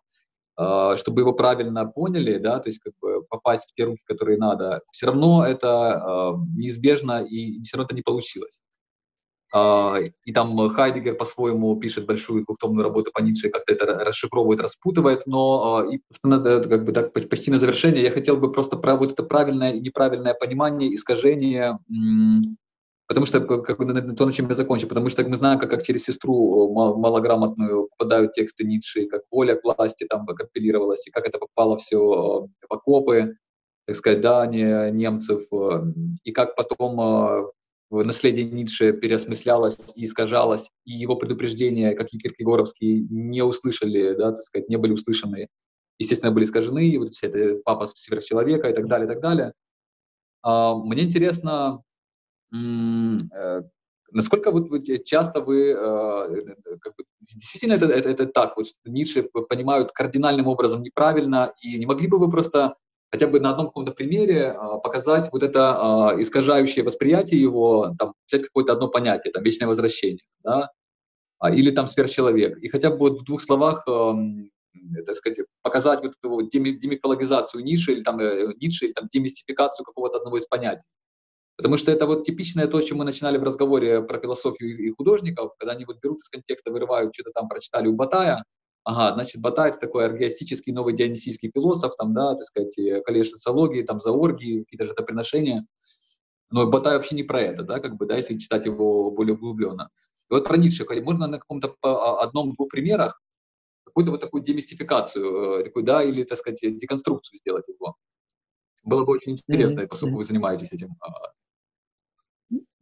[0.57, 4.37] э, чтобы его правильно поняли, да, то есть как бы попасть в те руки, которые
[4.37, 8.61] надо, все равно это неизбежно и все равно это не получилось.
[9.51, 15.23] А, и там Хайдегер по-своему пишет большую двухтомную работу по Ницше, как-то это расшифровывает, распутывает,
[15.25, 18.95] но а, и, надо, как бы, так, почти на завершение я хотел бы просто про
[18.95, 21.79] вот это правильное и неправильное понимание, искажение,
[23.07, 25.81] потому что, как на то, на чем я закончу, потому что мы знаем, как, как
[25.81, 31.39] через сестру малограмотную попадают тексты Ницше, как воля к власти там компилировалась, и как это
[31.39, 33.35] попало все в окопы,
[33.87, 35.41] так сказать, да, не, немцев,
[36.23, 37.51] и как потом
[37.89, 44.41] наследие Ницше переосмыслялось и искажалось, и его предупреждения, как и Киркегоровские, не услышали, да, так
[44.41, 45.47] сказать, не были услышаны.
[45.97, 49.53] Естественно, были искажены, вот все это папа сверхчеловека и так далее, и так далее.
[50.41, 51.83] А, мне интересно,
[52.53, 53.61] э,
[54.11, 54.69] насколько вот,
[55.03, 60.47] часто вы, э, как бы, действительно это, это, это так, вот, что Ницше понимают кардинальным
[60.47, 62.75] образом неправильно, и не могли бы вы просто
[63.11, 68.13] хотя бы на одном каком-то примере а, показать вот это а, искажающее восприятие его, там,
[68.27, 70.71] взять какое-то одно понятие, там, вечное возвращение, да,
[71.39, 76.13] а, или там сверхчеловек, и хотя бы вот в двух словах, так сказать, показать вот
[76.21, 80.85] эту вот демифологизацию Ницше или там э, Ницше, или там демистификацию какого-то одного из понятий.
[81.57, 85.51] Потому что это вот типичное то, чем мы начинали в разговоре про философию и художников,
[85.57, 88.43] когда они вот берут из контекста, вырывают, что-то там прочитали у Батая,
[88.83, 92.75] ага, значит, Батай— это такой аргиастический новый дионисийский философ, там, да, так сказать,
[93.05, 95.65] коллеж социологии, там, заоргии, какие-то жертвоприношения.
[96.51, 99.89] Но Батай вообще не про это, да, как бы, да, если читать его более углубленно.
[100.29, 103.21] И вот про Ницше, можно на каком-то а, одном-двух примерах
[103.85, 107.95] какую-то вот такую демистификацию, э, такую, да, или, так сказать, деконструкцию сделать его.
[108.85, 109.87] Было бы очень интересно, mm-hmm.
[109.87, 110.95] поскольку вы занимаетесь этим.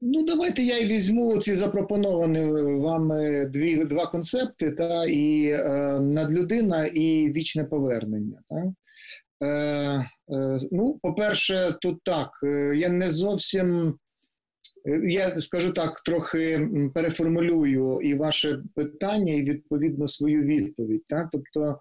[0.02, 2.46] Ну, давайте я й візьму ці запропоновані
[2.82, 8.42] вами дві, два концепти, та, і е, надлюдина, і вічне повернення.
[8.50, 8.74] Та.
[9.42, 13.98] Е, е, ну, По-перше, тут так, е, я не зовсім
[15.08, 21.04] я скажу так, трохи переформулюю і ваше питання, і відповідно свою відповідь.
[21.10, 21.28] Так?
[21.32, 21.80] Тобто,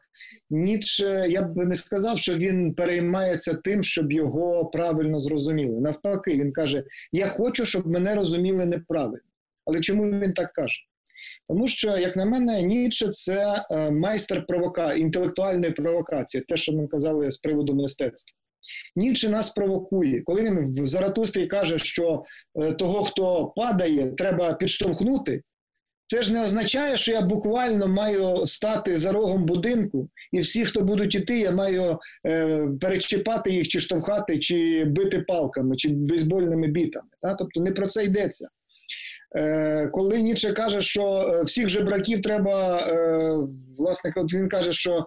[0.50, 5.80] Ніцше, я б не сказав, що він переймається тим, щоб його правильно зрозуміли.
[5.80, 9.24] Навпаки, він каже: Я хочу, щоб мене розуміли неправильно.
[9.64, 10.78] Але чому він так каже?
[11.48, 16.86] Тому що, як на мене, Ніцше– це е, майстер провока, інтелектуальної провокації, те, що ми
[16.86, 18.36] казали з приводу мистецтва.
[18.96, 20.22] Ніче нас провокує.
[20.22, 22.24] Коли він в Заратустрі каже, що
[22.62, 25.42] е, того, хто падає, треба підштовхнути,
[26.06, 30.80] це ж не означає, що я буквально маю стати за рогом будинку, і всі, хто
[30.80, 37.08] будуть іти, я маю е, перечіпати їх, чи штовхати, чи бити палками, чи бейсбольними бітами.
[37.22, 37.34] Та?
[37.34, 38.48] Тобто не про це йдеться.
[39.36, 43.36] Е, Коли Ніче каже, що е, всіх жебраків треба, е,
[43.78, 45.06] власне, він каже, що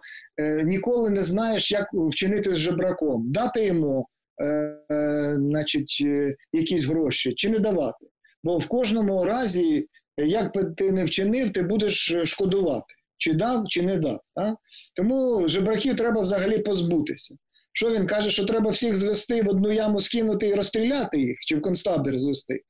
[0.63, 4.07] ніколи не знаєш, як вчинити з жебраком, дати йому
[5.36, 6.03] значить,
[6.53, 8.05] якісь гроші чи не давати.
[8.43, 13.82] Бо в кожному разі як би ти не вчинив, ти будеш шкодувати, чи дав, чи
[13.82, 14.20] не дав.
[14.36, 14.55] Так?
[14.95, 17.36] Тому жебраків треба взагалі позбутися.
[17.74, 21.55] Що він каже, що треба всіх звести в одну яму скинути і розстріляти їх, чи
[21.55, 22.61] в концтабір звести.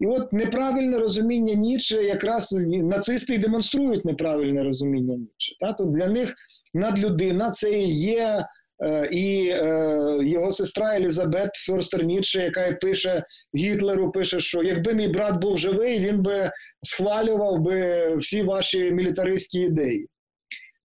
[0.00, 5.56] І от неправильне розуміння Ніче, якраз нацисти і демонструють неправильне розуміння Ніче.
[5.60, 5.76] Так?
[5.76, 6.34] То для них
[6.74, 8.44] надлюдина це і є
[8.82, 13.24] Е, і е, його сестра Елізабет Ферстер Ніцше, яка пише
[13.56, 16.50] Гітлеру, пише, що якби мій брат був живий, він би
[16.82, 20.08] схвалював би всі ваші мілітаристські ідеї.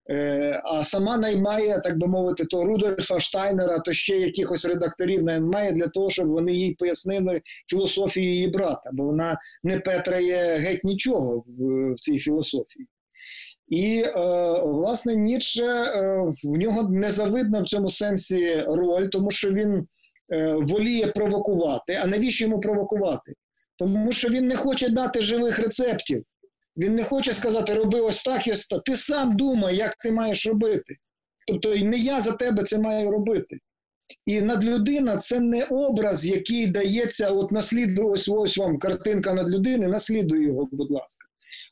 [0.10, 5.72] Е, а сама наймає, так би мовити, то Рудольфа Штайнера, то ще якихось редакторів наймає
[5.72, 11.43] для того, щоб вони їй пояснили філософію її брата, бо вона не петрає геть нічого
[11.47, 12.88] в, цій філософії.
[13.68, 14.12] І, е,
[14.64, 19.88] власне, Ніцше, е, в нього незавидна в цьому сенсі роль, тому що він
[20.62, 21.99] воліє провокувати.
[22.04, 23.34] А навіщо йому провокувати?
[23.78, 26.24] Тому що він не хоче дати живих рецептів.
[26.78, 28.84] Він не хоче сказати, роби ось так ось так.
[28.84, 30.97] Ти сам думай, як ти маєш робити.
[31.47, 33.59] Тобто, не я за тебе це маю робити.
[34.26, 40.43] І надлюдина це не образ, який дається, от наслідує ось ось вам картинка надлюдини, наслідуй
[40.43, 41.28] його, будь ласка.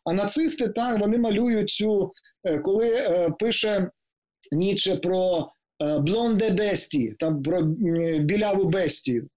[0.05, 2.11] А нацисти так вони малюють цю,
[2.43, 3.89] е, коли е, пише
[4.51, 5.49] Ніче про
[5.83, 7.61] е, блонде бесті, там про
[8.19, 9.27] біляву бестію.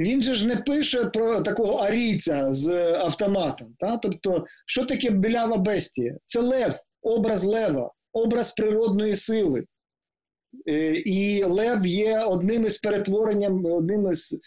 [0.00, 3.74] Він же ж не пише про такого арійця з автоматом.
[3.78, 3.96] Та?
[3.96, 6.16] Тобто, що таке білява бестія?
[6.24, 9.64] Це лев, образ лева, образ природної сили.
[11.04, 14.40] І Лев є одним із перетворенням, одним із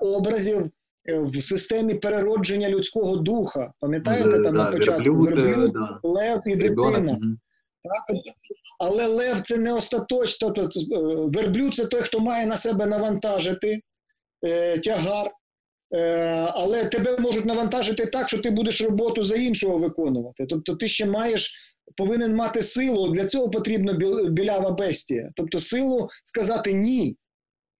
[0.00, 0.70] образів
[1.08, 3.72] Е, в системі переродження людського духа.
[3.80, 6.00] Пам'ятаєте, там да, на початку верблюд, да.
[6.02, 7.18] лев і дитина.
[7.82, 8.16] Так?
[8.78, 10.50] Але лев це не остаточно.
[10.50, 13.80] Тобто, е, верблюд це той, хто має на себе навантажити е,
[14.84, 15.30] тягар.
[15.94, 20.46] Е, але тебе можуть навантажити так, що ти будеш роботу за іншого виконувати.
[20.46, 21.54] Тобто ти ще маєш,
[21.96, 23.08] повинен мати силу.
[23.08, 23.92] Для цього потрібна
[24.28, 25.30] білява бестія.
[25.36, 27.16] Тобто силу сказати ні.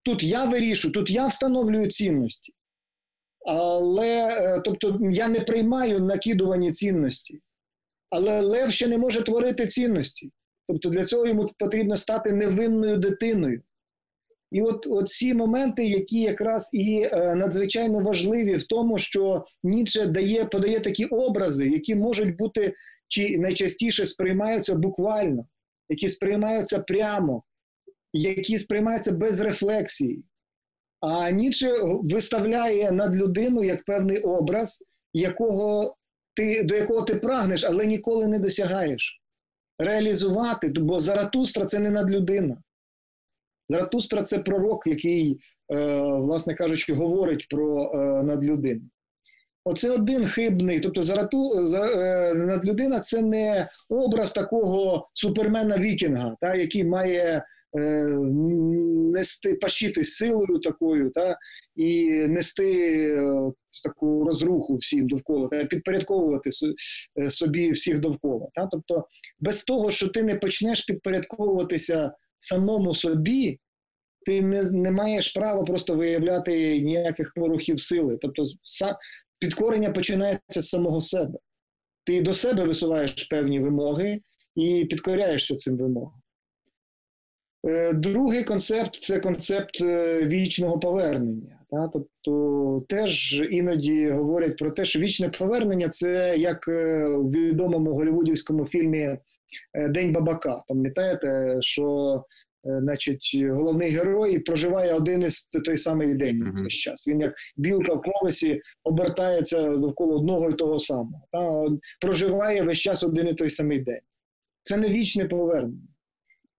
[0.05, 2.53] Тут я вирішую, тут я встановлюю цінності.
[3.47, 7.41] Але е, тобто я не приймаю накидувані цінності.
[8.11, 10.31] Але Лев ще не може творити цінності.
[10.69, 13.63] Тобто для цього йому потрібно стати невинною дитиною.
[14.51, 20.07] І от, от ці моменти, які якраз і е, надзвичайно важливі в тому, що Ніцше
[20.07, 22.75] дає, подає такі образи, які можуть бути
[23.09, 25.47] чи найчастіше сприймаються буквально,
[25.89, 27.43] які сприймаються прямо,
[28.13, 30.25] які сприймаються без рефлексії.
[31.01, 35.97] А Ніче виставляє над людину як певний образ, якого
[36.37, 39.21] ти, до якого ти прагнеш, але ніколи не досягаєш.
[39.79, 42.63] Реалізувати, бо Заратустра це не надлюдина.
[43.69, 45.41] Заратустра це пророк, який,
[45.75, 48.83] е, власне кажучи, говорить про е, надлюдину.
[49.65, 50.81] Оце один хибний.
[50.81, 57.43] Тобто Зарату, за, е, надлюдина це не образ такого супермена Вікінга, та, який має
[57.77, 58.05] Е,
[59.13, 61.39] нести пащити силою такою, та,
[61.77, 62.85] і нести
[63.17, 63.53] е,
[63.85, 66.51] таку розруху всім довкола, та підпорядковувати
[67.21, 68.49] е, собі всіх довкола.
[68.55, 68.67] Та?
[68.67, 69.07] Тобто,
[69.41, 72.13] без того, що ти не почнеш підпорядковуватися
[72.45, 73.61] самому собі.
[74.27, 78.19] Ти не не маєш права просто виявляти ніяких порухів сили.
[78.23, 78.43] Тобто,
[79.39, 81.39] підкорення починається з самого себе.
[82.05, 84.21] Ти до себе висуваєш певні вимоги
[84.57, 86.21] і підкоряєшся цим вимогам.
[87.67, 91.61] Е, другий концепт це концепт е, вічного повернення.
[91.71, 91.89] Та?
[91.93, 98.67] Тобто теж іноді говорять про те, що вічне повернення це як е, в відомому голівудівському
[98.67, 99.19] фільмі
[99.91, 100.63] День Бабака.
[100.69, 102.25] Пам'ятаєте, що
[102.65, 106.69] значить, головний герой проживає один із той самий день весь uh-huh.
[106.69, 107.09] час.
[107.09, 111.23] Він як білка в колесі обертається довкола одного і того самого.
[111.33, 111.67] Та?
[112.01, 114.01] Проживає весь час один і той самий день.
[114.63, 115.89] Це не вічне повернення.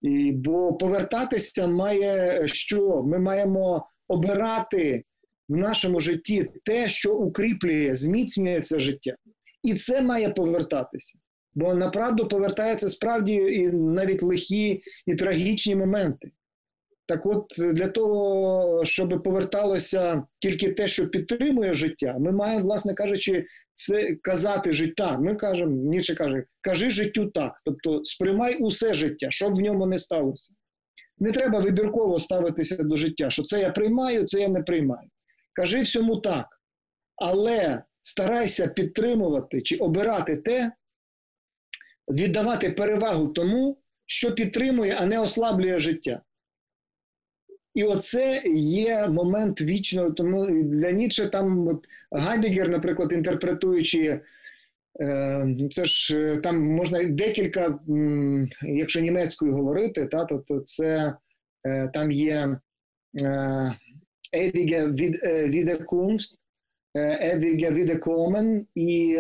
[0.02, 3.04] І, Бо повертатися має що?
[3.04, 5.04] Ми маємо обирати
[5.50, 9.16] в нашому житті те, що укріплює, зміцнює це життя.
[9.64, 11.20] І це має повертатися.
[11.56, 16.32] Бо направду повертаються справді і навіть лихі і трагічні моменти.
[17.08, 23.46] Так от, для того, щоб поверталося тільки те, що підтримує життя, ми маємо, власне кажучи,
[23.74, 25.18] це казати життя.
[25.20, 27.62] Ми кажемо, Ніше каже, кажи життю так.
[27.66, 30.54] Тобто сприймай усе життя, щоб в ньому не сталося.
[31.18, 35.08] Не треба вибірково ставитися до життя, що це я приймаю, це я не приймаю.
[35.54, 36.48] Кажи всьому так.
[37.16, 40.72] Але старайся підтримувати чи обирати те,
[42.10, 46.22] віддавати перевагу тому, що підтримує, а не ослаблює життя.
[47.76, 50.12] І оце є момент вічного.
[50.12, 54.22] Тому для Ніцше там от, Гайдегер, наприклад, інтерпретуючи,
[55.02, 57.80] е, це ж е, там можна декілька,
[58.62, 61.16] якщо німецькою говорити, та, то, то це
[61.68, 62.60] е, там є
[64.34, 64.92] Ewige
[65.54, 66.34] Wiederkunft,
[66.96, 69.18] Ewige Wiederkommen і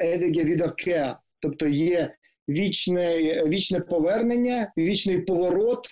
[0.00, 1.16] Ewige Wiederkehr.
[1.40, 2.14] Тобто є
[2.48, 5.88] вічне, вічне повернення, вічний поворот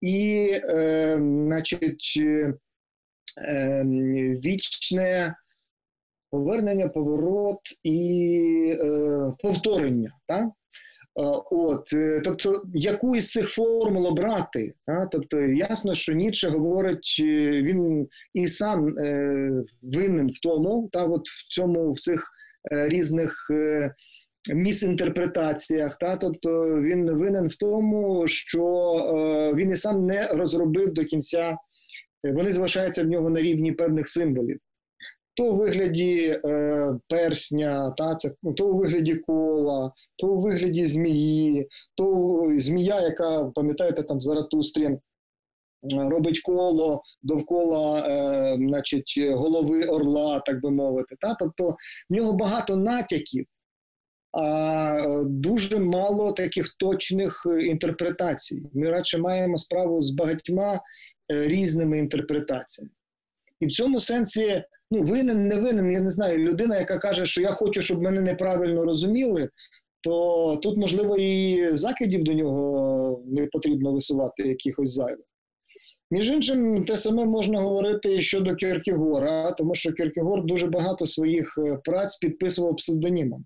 [0.00, 1.14] і, е,
[1.46, 3.84] значить, е,
[4.44, 5.36] вічне
[6.30, 10.10] повернення, поворот і е, повторення.
[10.26, 10.48] Так?
[11.50, 14.74] От, е, тобто, яку із цих формул обрати?
[14.86, 15.06] А?
[15.06, 19.50] Тобто, ясно, що Ніцше говорить, е, він і сам е,
[19.82, 22.30] винен в тому, та от в цьому в цих
[22.72, 23.94] е, різних е,
[24.54, 25.96] місінтерпретаціях.
[25.96, 26.16] Та?
[26.16, 31.56] Тобто він винен в тому, що е, він і сам не розробив до кінця,
[32.24, 34.58] вони залишаються в нього на рівні певних символів.
[35.36, 40.86] То у вигляді е, персня, та, це, ну, то у вигляді кола, то у вигляді
[40.86, 44.98] змії, то змія, яка, пам'ятаєте, там Заратустрін,
[45.94, 51.16] робить коло довкола е, значить, голови орла, так би мовити.
[51.20, 51.34] Та?
[51.34, 51.76] Тобто
[52.10, 53.46] в нього багато натяків
[54.36, 58.62] а дуже мало таких точних е, інтерпретацій.
[58.74, 60.80] Ми радше маємо справу з багатьма
[61.32, 62.90] е, різними інтерпретаціями.
[63.60, 67.42] І в цьому сенсі, ну, винен, не винен, я не знаю, людина, яка каже, що
[67.42, 69.48] я хочу, щоб мене неправильно розуміли,
[70.00, 75.26] то тут, можливо, і закидів до нього не потрібно висувати якихось зайвих.
[76.10, 81.78] Між іншим, те саме можна говорити щодо Кіркегора, тому що Кіркегор дуже багато своїх е,
[81.84, 83.44] праць підписував псевдонімом.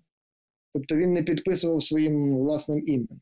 [0.73, 3.21] Тобто він не підписував своїм власним іменем.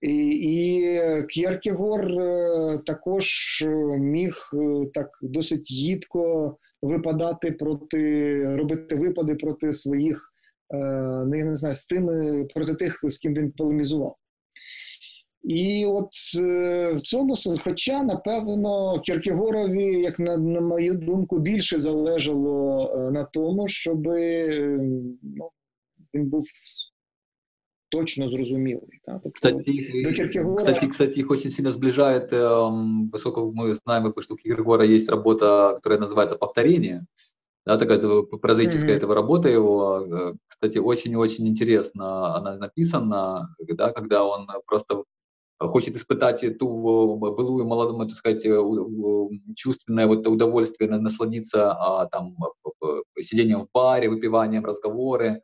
[0.00, 0.96] І і
[1.28, 3.28] К'єркегор е, також
[3.66, 3.68] е,
[3.98, 10.32] міг е, так досить їдко випадати проти, робити випади проти своїх,
[11.26, 14.16] ну я не знаю, з тими, проти тих, з ким він полемізував.
[15.44, 16.08] І от
[16.94, 24.06] в цьому хоча, напевно, Кіркегорові, як на, на мою думку, більше залежало на тому, щоб
[25.22, 25.50] ну,
[26.16, 26.44] він був
[27.88, 29.00] точно зрозумілий.
[29.06, 29.12] Да?
[29.12, 29.54] Тобто, кстати,
[30.04, 30.56] до Киркегора...
[30.56, 35.72] кстати, кстати, их очень сильно сближает, эм, поскольку мы знаем, что у Киркегора есть работа,
[35.74, 37.06] которая называется «Повторение»,
[37.66, 37.98] да, такая
[38.40, 38.96] прозаическая mm-hmm.
[38.96, 45.02] этого работа его, э, кстати, очень-очень интересно она написана, да, когда он просто
[45.58, 48.62] хочет испытать ту былую молодому, так сказать, э,
[49.56, 52.36] чувственное вот удовольствие, насладиться а, там
[53.18, 55.42] сидением в баре, выпиванием, разговоры,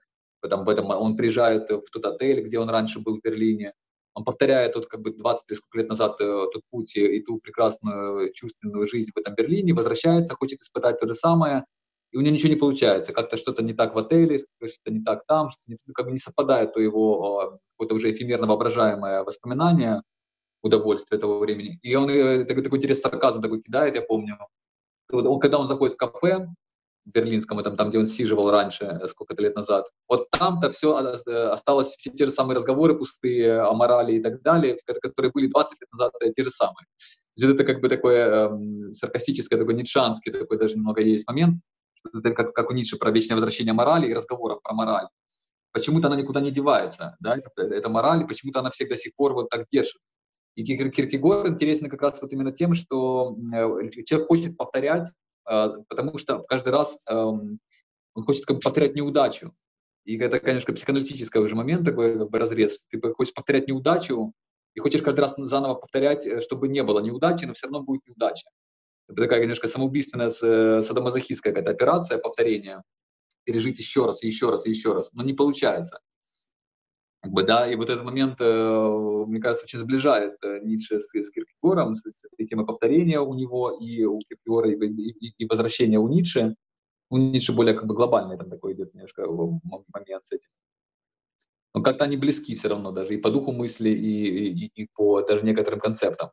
[0.48, 3.72] там, в этом, он приезжает в тот отель, где он раньше был в Берлине,
[4.14, 8.32] он повторяет тот как бы 20 сколько лет назад э, тот путь и ту прекрасную
[8.32, 11.64] чувственную жизнь в этом Берлине, возвращается, хочет испытать то же самое,
[12.10, 15.24] и у него ничего не получается, как-то что-то не так в отеле, что-то не так
[15.26, 20.02] там, что-то не, как бы не совпадает то его какое-то уже эфемерно воображаемое воспоминание,
[20.62, 21.78] удовольствие того времени.
[21.82, 24.38] И он э, такой, такой интересный сарказм такой кидает, я помню.
[25.10, 26.48] Он, когда он заходит в кафе,
[27.04, 29.86] берлинском, этом, там, где он сиживал раньше, э, сколько-то лет назад.
[30.08, 34.42] Вот там-то все э, осталось, все те же самые разговоры пустые о морали и так
[34.42, 36.86] далее, которые были 20 лет назад, э, те же самые.
[37.36, 41.60] То есть это как бы такое эм, саркастическое, такое ницшанский, такой даже немного есть момент,
[42.04, 45.06] это как, как у Ницше про вечное возвращение морали и разговоров про мораль.
[45.72, 49.32] Почему-то она никуда не девается, да, это, это мораль, почему-то она всех до сих пор
[49.32, 50.00] вот так держит.
[50.54, 53.34] И Киркегор интересен как раз вот именно тем, что
[54.04, 55.10] человек хочет повторять
[55.44, 57.58] потому что каждый раз он
[58.24, 59.54] хочет как бы повторять неудачу.
[60.04, 62.86] И это, конечно, психоаналитический уже момент, такой как бы разрез.
[62.90, 64.34] Ты хочешь повторять неудачу,
[64.74, 68.06] и хочешь каждый раз заново повторять, э, чтобы не было неудачи, но все равно будет
[68.06, 68.48] неудача.
[69.08, 72.82] Это такая, конечно, самоубийственная э, садомазохистская какая-то операция повторения.
[73.44, 75.12] Пережить еще раз, еще раз, еще раз.
[75.12, 76.00] Но не получается.
[77.22, 81.04] Как бы, да, и вот этот момент, э, мне кажется, очень сближает э, Ницше с,
[81.04, 85.98] с Киркегором, с, с темой повторения у него и у Киркегора, и, и, и возвращения
[85.98, 86.56] у Ницше.
[87.10, 90.50] У Ницше более как бы глобальный там такой идет немножко момент с этим.
[91.74, 95.22] Но как-то они близки все равно даже и по духу мысли, и, и, и по
[95.22, 96.30] даже некоторым концептам.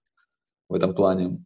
[0.70, 1.46] в этом плане.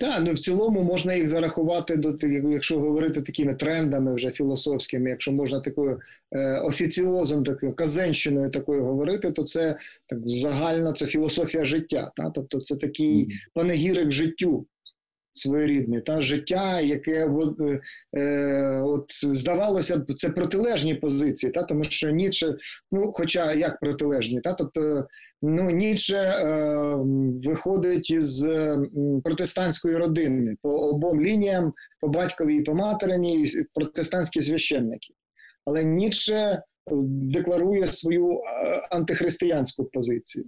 [0.00, 2.18] Так, ну в цілому можна їх зарахувати до
[2.50, 6.00] якщо говорити такими трендами вже філософськими, якщо можна такою
[6.32, 9.76] е, офіціозом, такою казенщиною такою говорити, то це
[10.06, 12.10] так загально це філософія життя.
[12.16, 12.30] Та?
[12.30, 14.66] Тобто це такий панегірик життю
[15.32, 17.80] своєрідне, та життя, яке от, е,
[18.20, 22.54] е, от здавалося б, це протилежні позиції, та тому що Ніцше,
[22.92, 25.06] ну хоча як протилежні, та тобто
[25.42, 26.96] ну Ніцше е,
[27.44, 28.46] виходить із
[29.24, 35.14] протестантської родини по обом лініям, по батькові і по материні, протестантські священники.
[35.64, 36.62] Але Ніцше е,
[37.06, 38.40] декларує свою е,
[38.90, 40.44] антихристиянську позицію.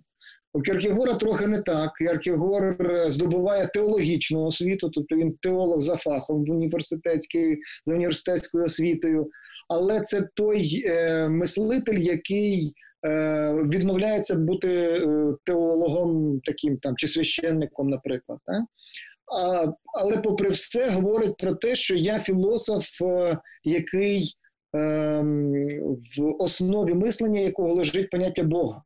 [0.53, 1.95] У Кіркігора трохи не так.
[1.95, 2.76] Кіркігор
[3.07, 9.30] здобуває теологічну освіту, тобто він теолог за фахом в університетській, за університетською освітою,
[9.68, 12.72] але це той е, мислитель, який е,
[13.68, 18.38] відмовляється бути е, теологом таким там чи священником, наприклад.
[18.46, 18.64] Так?
[19.36, 24.34] А, Але, попри все, говорить про те, що я філософ, е, який
[24.76, 25.20] е,
[26.18, 28.82] в основі мислення якого лежить поняття Бога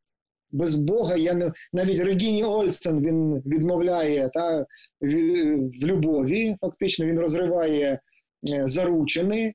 [0.51, 4.67] без Бога я не навіть Регіні Ольсен він відмовляє та,
[5.01, 6.57] в любові.
[6.61, 8.01] Фактично він розриває
[8.55, 9.55] е, заручини,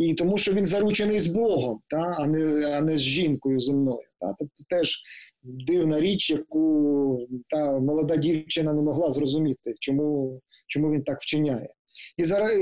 [0.00, 4.08] і тому що він заручений з Богом, та, а не а не з жінкою земною.
[4.20, 4.34] Та.
[4.38, 5.02] Тобто теж
[5.42, 11.68] дивна річ, яку та молода дівчина не могла зрозуміти, чому, чому він так вчиняє.
[12.16, 12.52] І зараз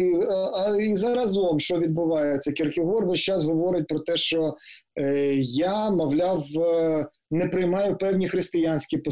[0.81, 4.55] і заразом, що відбувається, Кіркігор весь час говорить про те, що
[5.01, 9.03] е, я, мовляв, е, не приймаю певні християнські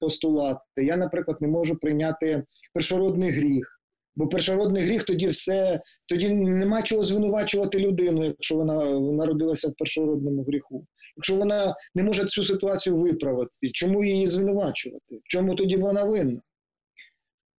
[0.00, 0.60] постулати.
[0.76, 3.75] Я, наприклад, не можу прийняти першородний гріх.
[4.16, 10.44] Бо першородний гріх тоді все, тоді нема чого звинувачувати людину, якщо вона народилася в першородному
[10.44, 10.86] гріху.
[11.16, 15.16] Якщо вона не може цю ситуацію виправити, чому її звинувачувати?
[15.16, 16.40] В чому тоді вона винна?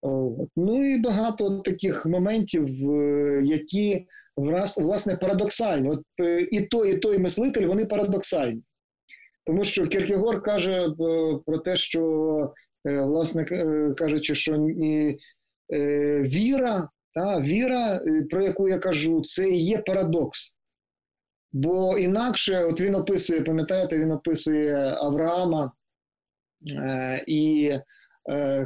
[0.02, 0.48] От.
[0.56, 4.06] Ну і багато таких моментів, е, які
[4.76, 5.90] власне парадоксальні.
[5.90, 8.62] От е, І той, і той мислитель, вони парадоксальні.
[9.46, 10.92] Тому що Кіркегор каже е,
[11.46, 12.52] про те, що,
[12.84, 13.44] власне
[13.96, 14.68] кажучи, що
[16.20, 18.00] віра, та, віра,
[18.30, 20.58] про яку я кажу, це і є парадокс.
[21.52, 25.72] Бо інакше, от він описує, пам'ятаєте, він описує Авраама
[27.26, 27.72] і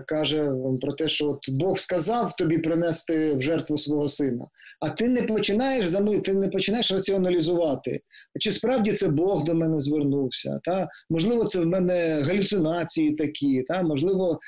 [0.07, 4.47] каже про те, що от Бог сказав тобі принести в жертву свого сина,
[4.81, 8.01] а ти не починаєш зами, ти не починаєш раціоналізувати.
[8.41, 10.61] Чи справді це Бог до мене звернувся?
[10.65, 10.89] Та?
[11.11, 13.83] Можливо, це в мене галюцинації такі, та?
[13.83, 14.41] можливо,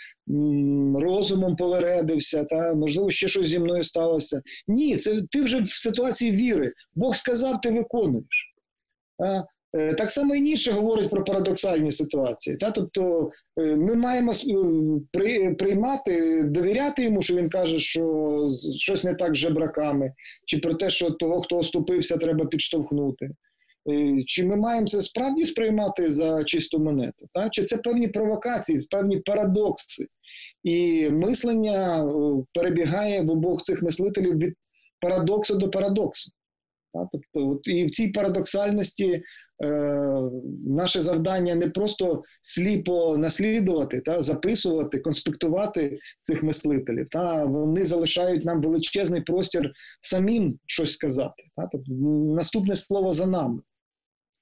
[0.94, 2.74] розумом повередився, та?
[2.74, 4.42] можливо, ще щось зі мною сталося.
[4.68, 6.72] Ні, це ти вже в ситуації віри.
[6.94, 8.54] Бог сказав, ти виконуєш.
[9.18, 9.46] Та?
[9.76, 12.56] Е, так само і Ніше говорить про парадоксальні ситуації.
[12.56, 12.70] Та?
[12.70, 13.30] Тобто
[13.60, 18.46] е, ми маємо е, приймати, довіряти йому, що він каже, що
[18.78, 20.12] щось не так з жебраками,
[20.46, 23.30] чи про те, що того, хто оступився, треба підштовхнути.
[24.26, 27.28] Чи ми маємо це справді сприймати за чисту монету?
[27.32, 27.48] Та?
[27.50, 30.06] Чи це певні провокації, певні парадокси?
[30.62, 32.10] І мислення
[32.54, 34.54] перебігає в обох цих мислителів від
[35.00, 36.30] парадоксу до парадоксу.
[36.94, 37.08] Та?
[37.12, 39.22] Тобто, от, І в цій парадоксальності
[39.64, 40.20] е,
[40.66, 47.08] наше завдання не просто сліпо наслідувати, та, записувати, конспектувати цих мислителів.
[47.08, 51.42] Та, Вони залишають нам величезний простір самим щось сказати.
[51.56, 51.68] Та?
[51.72, 51.92] Тобто,
[52.34, 53.60] Наступне слово за нами.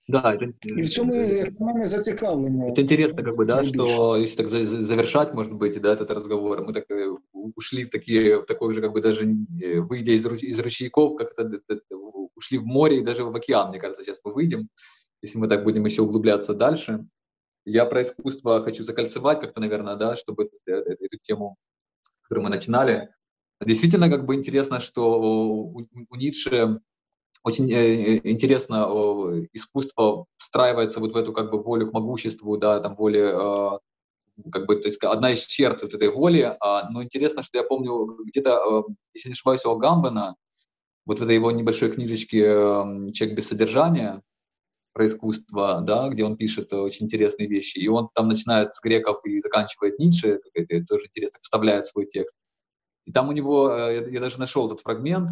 [0.09, 2.69] Да, это, и в цьому як мене зацікавлено.
[2.69, 6.73] Это интересно, как бы, да, что если так завершать, может быть, да, этот разговор, мы
[6.73, 9.25] так э, ушли в такие, в такой же, как бы даже
[9.63, 11.61] э, выйдя из, из ручейков, как это,
[12.35, 14.69] ушли в море и даже в океан, мне кажется, сейчас мы выйдем,
[15.23, 17.07] если мы так будем еще углубляться дальше.
[17.65, 21.57] Я про искусство хочу закольцевать как-то, наверное, да, чтобы эту, эту тему,
[22.23, 23.09] которую мы начинали.
[23.65, 26.81] Действительно, как бы интересно, что у, у Ницше
[27.43, 28.85] очень э, интересно
[29.53, 33.79] искусство встраивается вот в эту как бы волю к могуществу, да, там воле, а,
[34.51, 36.57] как бы, то есть одна из черт вот этой воли.
[36.61, 38.83] А, но интересно, что я помню где-то, а,
[39.15, 40.37] если не ошибаюсь, у Агамбена,
[41.05, 42.43] вот в этой его небольшой книжечке
[43.13, 44.23] «Человек без содержания»,
[44.93, 47.79] про искусство, да, где он пишет очень интересные вещи.
[47.79, 52.37] И он там начинает с греков и заканчивает Ницше, это тоже интересно, вставляет свой текст.
[53.07, 55.31] И там у него, э, я, я даже нашел этот фрагмент,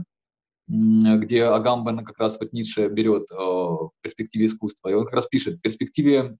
[0.71, 4.89] где Агамбен как раз вот Ницше берет э, в перспективе искусства.
[4.89, 6.37] И он как раз пишет, в перспективе,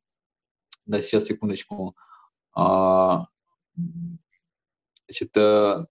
[0.87, 1.97] да, сейчас, секундочку,
[2.55, 3.27] а,
[5.09, 5.85] значит, э,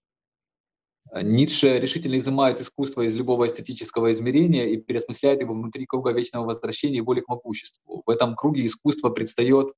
[1.22, 6.98] Ницше решительно изымает искусство из любого эстетического измерения и переосмысляет его внутри круга вечного возвращения
[6.98, 8.02] и воли к могуществу.
[8.06, 9.74] В этом круге искусство предстает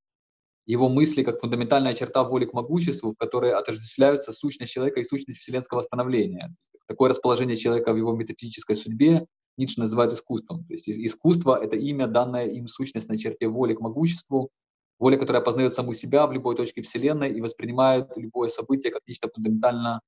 [0.67, 5.41] его мысли как фундаментальная черта воли к могуществу, в которой отождествляются сущность человека и сущность
[5.41, 6.55] вселенского становления.
[6.87, 9.27] Такое расположение человека в его метафизической судьбе
[9.57, 10.65] Ницше называет искусством.
[10.65, 14.51] То есть искусство— это имя, данное им сущностной черте воли к могуществу,
[14.99, 19.29] воля, которая познает саму себя в любой точке Вселенной и воспринимает любое событие как нечто
[19.35, 20.01] фундаментально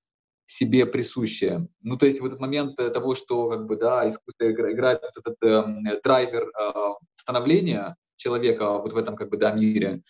[0.47, 1.67] себе присущее.
[1.83, 5.17] Ну, то есть в этот момент э, того, что как бы, да, искусство играет вот
[5.17, 6.73] этот э, драйвер э,
[7.15, 10.03] становления человека вот в этом как бы, да, мире,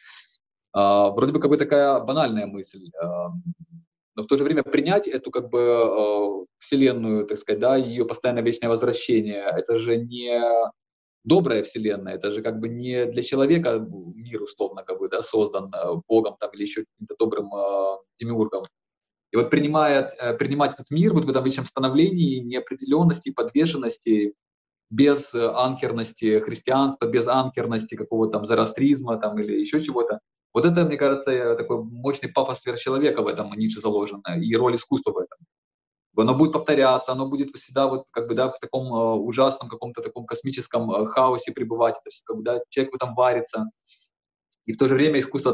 [0.75, 3.07] вроде бы как бы такая банальная мысль, э,
[4.17, 8.05] но в то же время принять эту как бы э, вселенную, так сказать, да, ее
[8.05, 10.41] постоянное вечное возвращение, это же не
[11.25, 13.79] добрая вселенная, это же как бы не для человека
[14.15, 18.65] мир условно как бы, да, создан э, Богом там или еще каким-то добрым э, демиургом.
[19.33, 24.35] И вот принимая, э, принимать этот мир вот в этом вечном становлении, неопределенности, подвешенности,
[24.91, 30.21] без анкерности христианства, без анкерности какого-то там зарастризма там, или еще чего-то,
[30.55, 35.13] вот это, мне кажется, такой мощный папа сверхчеловека в этом Ницше заложено, и роль искусства
[35.13, 35.39] в этом.
[36.17, 40.01] Оно будет повторяться, оно будет всегда вот как бы да, в таком э, ужасном каком-то
[40.01, 43.69] таком космическом э, хаосе пребывать, это все как бы да, человек в этом варится.
[44.65, 45.51] И в то же время искусство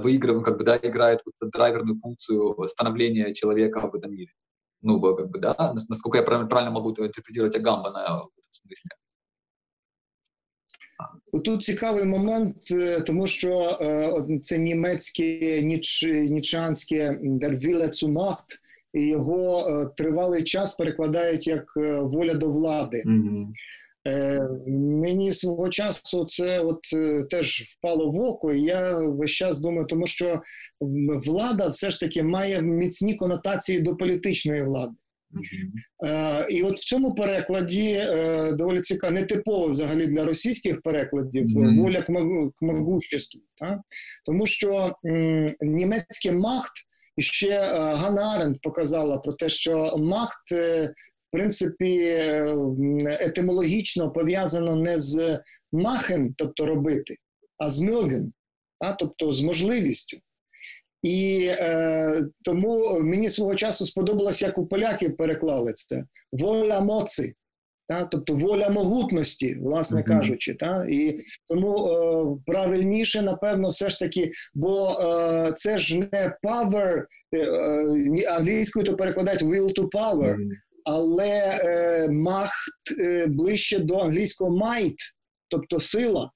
[0.00, 4.32] выигрывает, как бы, да, играет вот драйверную функцию становления человека в этом мире.
[4.80, 8.90] Ну, как бы, да, насколько я правильно могу интерпретировать Агамбана в этом смысле.
[11.44, 17.20] Тут цікавий момент, е, тому що е, це німецьке ніч, нічанське
[17.92, 18.46] Цумахт,
[18.94, 21.64] і його е, тривалий час перекладають як
[22.02, 23.02] воля до влади.
[23.06, 23.46] Mm-hmm.
[25.00, 26.80] Мені свого часу це от
[27.30, 30.40] теж впало в око, і я весь час думаю, тому що
[31.26, 34.94] влада все ж таки має міцні конотації до політичної влади.
[36.04, 41.82] Е, І от в цьому перекладі е, доволі цікаво, нетипово взагалі для російських перекладів mm-hmm.
[41.82, 43.40] воля к, могу, к могуществу.
[43.56, 43.82] Та?
[44.24, 46.72] Тому що м, німецьке махт
[47.16, 50.94] і ще е, Ганна Аренд показала про те, що махт, е,
[51.28, 52.22] в принципі,
[53.20, 55.40] етимологічно пов'язано не з
[55.72, 57.14] machen, тобто робити,
[57.58, 58.32] а з mögen,
[58.98, 60.18] тобто з можливістю.
[61.06, 67.34] І е, тому мені свого часу сподобалось, як у поляків переклали це wola mocy,
[67.88, 70.06] та, тобто воля могутності, власне mm-hmm.
[70.06, 70.54] кажучи.
[70.54, 77.04] Та, І тому е, правильніше, напевно, все ж таки, бо е, це ж не power,
[77.32, 80.48] е, е англійською то перекладають will to power, mm-hmm.
[80.84, 84.96] але е, махт е, ближче до англійського might,
[85.50, 86.30] тобто сила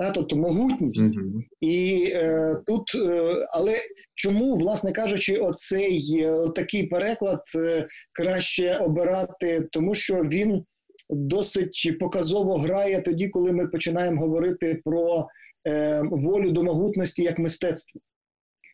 [0.00, 1.18] та, тобто могутність.
[1.18, 1.40] Mm-hmm.
[1.60, 3.76] І е, тут, е, але
[4.14, 10.64] чому, власне кажучи, оцей е, такий переклад е, краще обирати, тому що він
[11.10, 15.26] досить показово грає тоді, коли ми починаємо говорити про
[15.68, 18.00] е, волю до могутності як мистецтво.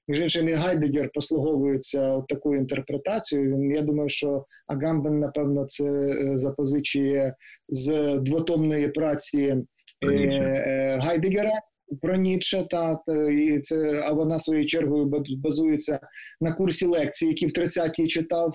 [0.09, 3.71] Між іншим, і Гайдегер послуговується такою інтерпретацією.
[3.71, 7.35] Я думаю, що Агамбен, напевно, це е, запозичує
[7.69, 9.57] з двотомної праці
[10.03, 11.61] Е, е, Гайдегера
[12.03, 12.99] про Ніцше, та
[13.31, 16.01] і це а вона своєю чергою базується
[16.41, 18.53] на курсі лекцій, які в 30-ті читав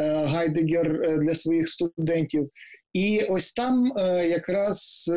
[0.00, 2.50] е, Гайдегер для своїх студентів.
[2.92, 3.92] І ось там
[4.28, 5.10] якраз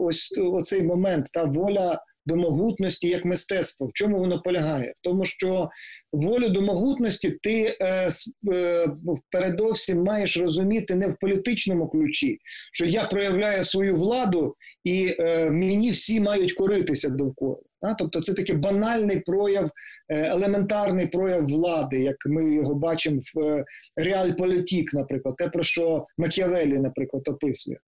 [0.00, 3.86] ось оцей момент та воля до могутності як мистецтво.
[3.86, 4.92] В чому воно полягає?
[4.96, 5.68] В тому, що
[6.12, 8.10] волю до могутності ти е,
[8.52, 8.86] е,
[9.30, 12.38] передовсім маєш розуміти не в політичному ключі,
[12.72, 17.56] що я проявляю свою владу і е, мені всі мають коритися довкола.
[17.98, 19.70] Тобто це такий банальний прояв,
[20.08, 23.64] е, елементарний прояв влади, як ми його бачимо в е,
[23.96, 27.78] реальполітік, наприклад, те, про що Макіавелі, наприклад, описує.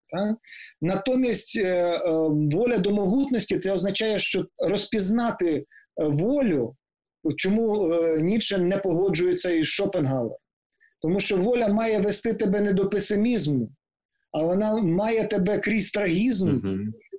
[0.81, 2.01] Натомість е,
[2.52, 5.64] воля до могутності це означає, що розпізнати
[5.97, 6.77] волю,
[7.36, 10.39] чому Ніцше не погоджується із Шопенгауером.
[11.02, 13.70] Тому що воля має вести тебе не до песимізму,
[14.32, 16.60] а вона має тебе крізь трагізм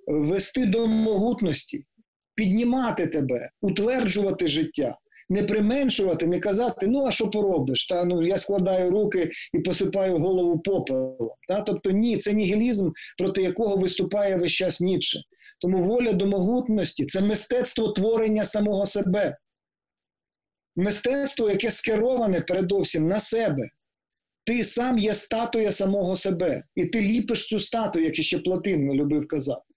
[0.08, 1.86] вести до могутності
[2.36, 4.98] піднімати тебе, утверджувати життя,
[5.30, 7.88] не применшувати, не казати, ну а що поробиш?
[7.88, 11.30] Та ну я складаю руки і посипаю голову попелом.
[11.48, 11.62] Та?
[11.62, 15.20] Тобто ні, це нігілізм, проти якого виступає весь час Ніцше.
[15.60, 19.38] Тому воля до могутності це мистецтво творення самого себе.
[20.76, 23.70] Мистецтво, яке скероване передовсім на себе.
[24.46, 29.28] Ти сам є статуя самого себе, і ти ліпиш цю статую, як іще Платин любив
[29.28, 29.73] казати.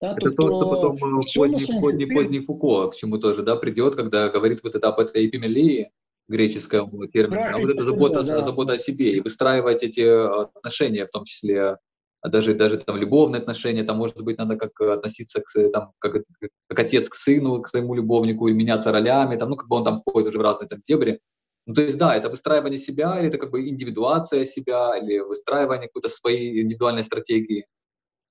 [0.00, 2.14] Да, это то, что потом в поздний, сенсе, поздний, ты...
[2.14, 5.90] поздний Фуко к чему тоже да, придет, когда говорит вот это об этой эпимелии
[6.28, 8.40] греческому термину, а вот это забота, да.
[8.42, 11.78] забота о себе и выстраивать эти отношения, в том числе
[12.26, 16.24] а даже, даже там любовные отношения, там, может быть, надо как относиться к, там, как,
[16.66, 19.84] как отец к сыну, к своему любовнику, или меняться ролями, там, ну, как бы он
[19.84, 21.20] там входит уже в разные там дебри.
[21.66, 25.86] Ну, то есть, да, это выстраивание себя, или это как бы индивидуация себя, или выстраивание
[25.86, 27.66] какой-то своей индивидуальной стратегии.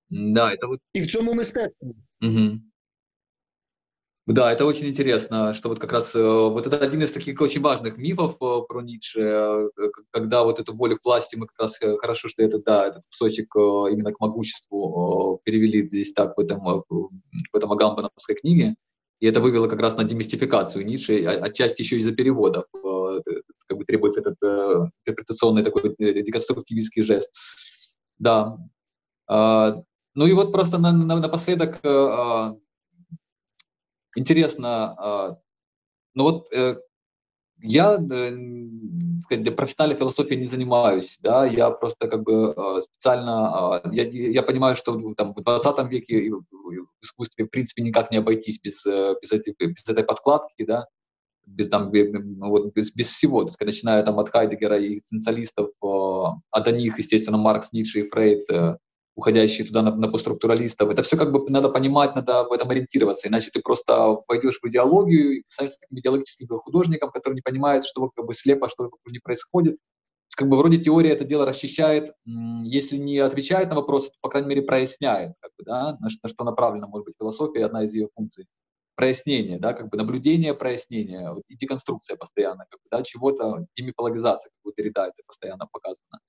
[0.10, 0.80] Да, это вот...
[0.94, 1.94] И в цьому мистецтво.
[2.22, 2.62] Угу.
[4.28, 7.62] Да, это очень интересно, что вот как раз э, вот это один из таких очень
[7.62, 9.70] важных мифов э, про Ницше, э,
[10.10, 13.56] когда вот эту волю к власти мы как раз хорошо, что это, да, этот кусочек
[13.56, 16.60] именно к могуществу перевели здесь так в этом,
[16.90, 18.76] в этом Агамбановской книге,
[19.20, 24.22] и это вывело как раз на демистификацию Ницше, отчасти еще из-за переводов, как бы требуется
[24.22, 24.42] этот
[25.06, 27.30] интерпретационный такой деконструктивистский жест.
[28.18, 28.58] Да.
[30.16, 32.56] Ну и вот просто на, на, напоследок а,
[34.16, 35.38] интересно, а,
[36.14, 36.78] ну вот э,
[37.62, 44.04] я э, профессиональной философией не занимаюсь, да, я просто как бы а, специально, а, я,
[44.08, 48.86] я понимаю, что там в 20 веке в искусстве в принципе никак не обойтись без,
[48.86, 50.88] э, без, этой, без этой подкладки, да,
[51.46, 51.92] без, там,
[52.40, 56.98] вот, без, без всего, так сказать, начиная там от Хайдегера и экзистенциалистов, а до них,
[56.98, 58.48] естественно, Маркс, Ницше и Фрейд,
[59.16, 60.90] уходящие туда на, на постструктуралистов.
[60.90, 64.68] Это все как бы надо понимать, надо в этом ориентироваться, иначе ты просто пойдешь в
[64.68, 69.02] идеологию и станешь таким идеологическим художником, который не понимает, что как бы слепо, что вокруг
[69.10, 69.78] не происходит.
[70.36, 74.50] Как бы вроде теория это дело расчищает, если не отвечает на вопросы, то, по крайней
[74.50, 78.10] мере, проясняет, как бы, да, на, на что направлена, может быть, философия, одна из ее
[78.14, 78.46] функций.
[78.96, 84.60] Прояснение, да, как бы наблюдение, прояснение и деконструкция постоянно, как бы, да, чего-то, демипологизация, как
[84.64, 86.20] будто Рида это постоянно показано.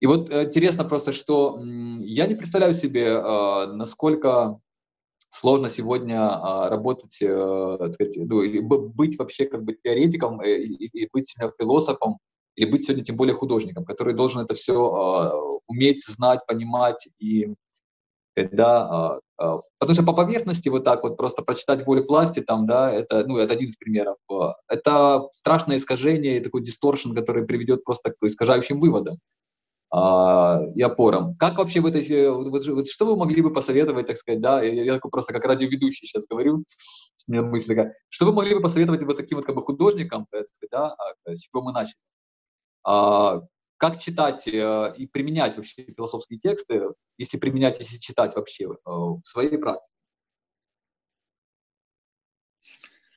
[0.00, 1.60] И вот э, интересно просто, что
[2.00, 4.58] я не представляю себе, а, насколько
[5.28, 11.08] сложно сегодня а, работать, э, так сказать, ну, быть вообще как бы теоретиком э, и
[11.12, 12.18] быть философом,
[12.56, 17.54] или быть сегодня тем более художником, который должен это все уметь, знать, понимать и
[18.36, 22.90] да, потому что по поверхности вот так вот просто прочитать волю к власти там, да,
[22.90, 24.16] это, ну, это один из примеров.
[24.68, 29.18] Это страшное искажение и такой дисторшн, который приведет просто к искажающим выводам
[29.92, 31.34] и опорам.
[31.36, 35.10] Как вообще в этой, что вы могли бы посоветовать, так сказать, да, я, я такой
[35.10, 36.64] просто как радиоведущий сейчас говорю,
[37.28, 40.26] у меня мысль такая, что вы могли бы посоветовать вот таким вот как бы художникам,
[40.30, 41.98] так сказать, да, а, с чего мы начали?
[42.84, 43.40] А,
[43.80, 46.82] как читать э, и применять вообще философские тексты,
[47.16, 49.94] если применять, если читать вообще э, в своей практике?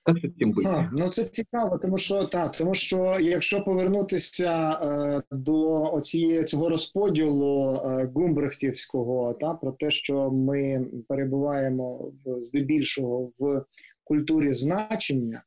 [0.08, 0.68] Як цим бути?
[0.70, 6.70] А, ну це цікаво, тому що так, тому що якщо повернутися е, до оцієї цього
[6.70, 13.66] розподілу е, Гумбрехтівського, та про те, що ми перебуваємо в, здебільшого в
[14.04, 15.44] культурі значення.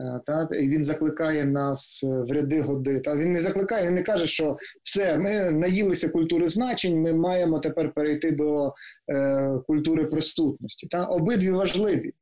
[0.00, 3.00] Е, та і він закликає нас в ряди годи.
[3.00, 7.58] Та він не закликає, він не каже, що все, ми наїлися культури значень, ми маємо
[7.58, 8.74] тепер перейти до
[9.14, 10.86] е, культури присутності.
[10.86, 12.12] Та обидві важливі.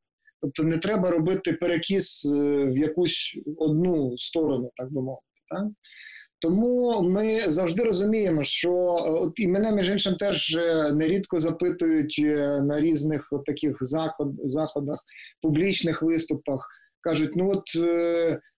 [0.41, 5.23] Тобто не треба робити перекіс е, в якусь одну сторону, так би мовити.
[5.49, 5.65] Так?
[6.39, 8.73] Тому ми завжди розуміємо, що
[9.05, 14.33] от і мене між іншим теж е, нерідко запитують е, на різних от таких заход,
[14.45, 14.99] заходах,
[15.43, 16.69] публічних виступах.
[17.03, 17.65] Кажуть, ну от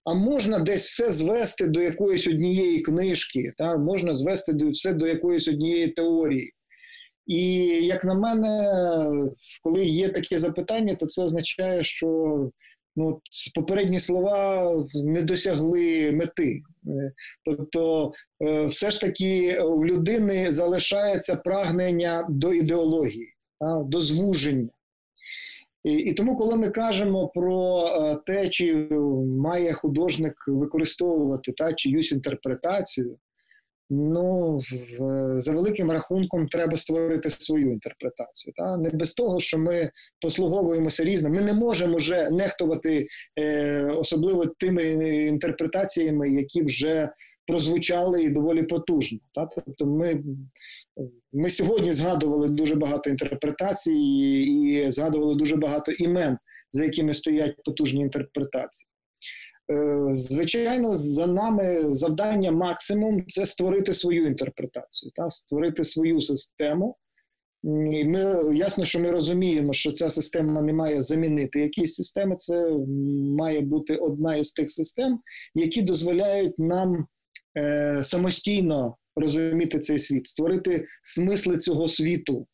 [0.05, 5.49] а можна десь все звести до якоїсь однієї книжки, та можна звести все до якоїсь
[5.49, 6.53] однієї теорії.
[7.33, 7.57] І
[7.87, 8.71] як на мене,
[9.63, 12.07] коли є таке запитання, то це означає, що
[12.97, 13.21] ну,
[13.55, 14.73] попередні слова
[15.05, 16.61] не досягли мети.
[17.45, 18.13] Тобто,
[18.45, 23.27] е, все ж таки в людини залишається прагнення до ідеології,
[23.87, 24.71] до звуження.
[25.85, 28.89] І, і тому, коли ми кажемо про е, те, чи
[29.39, 33.19] має художник використовувати та чиюсь інтерпретацію,
[33.95, 34.61] Ну,
[35.37, 38.53] за великим рахунком, треба створити свою інтерпретацію.
[38.57, 38.77] Та?
[38.77, 39.91] Не без того, що ми
[40.21, 41.33] послуговуємося різним.
[41.33, 43.07] Ми не можемо вже нехтувати
[43.39, 44.85] е, особливо тими
[45.27, 47.11] інтерпретаціями, які вже
[47.47, 49.19] прозвучали і доволі потужно.
[49.35, 49.47] Та?
[49.47, 50.23] Тобто ми
[51.33, 56.39] ми сьогодні згадували дуже багато інтерпретацій і, і згадували дуже багато імен,
[56.71, 58.89] за якими стоять потужні інтерпретації.
[59.73, 66.97] Е, звичайно, за нами завдання максимум це створити свою інтерпретацію, та створити свою систему.
[67.93, 72.37] І ми ясно, що ми розуміємо, що ця система не має замінити якісь системи.
[72.37, 72.71] Це
[73.39, 75.19] має бути одна із тих систем,
[75.55, 77.07] які дозволяють нам
[77.59, 82.47] е, самостійно розуміти цей світ, створити смисли цього світу,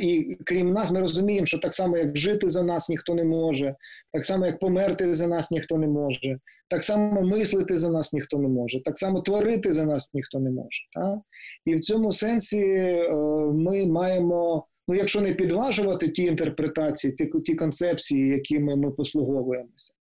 [0.00, 3.74] І крім нас, ми розуміємо, що так само, як жити за нас ніхто не може,
[4.12, 6.38] так само, як померти за нас ніхто не може,
[6.68, 10.50] так само мислити за нас ніхто не може, так само творити за нас ніхто не
[10.50, 10.80] може.
[10.92, 11.18] Так?
[11.66, 13.08] І в цьому сенсі е,
[13.52, 19.94] ми маємо, ну якщо не підважувати ті інтерпретації, ті, ті концепції, якими ми послуговуємося,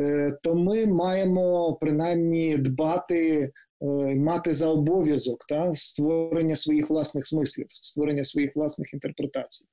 [0.00, 3.52] е, то ми маємо принаймні дбати
[4.16, 9.66] мати за обов'язок та, створення своїх власних смислів, створення своїх власних інтерпретацій.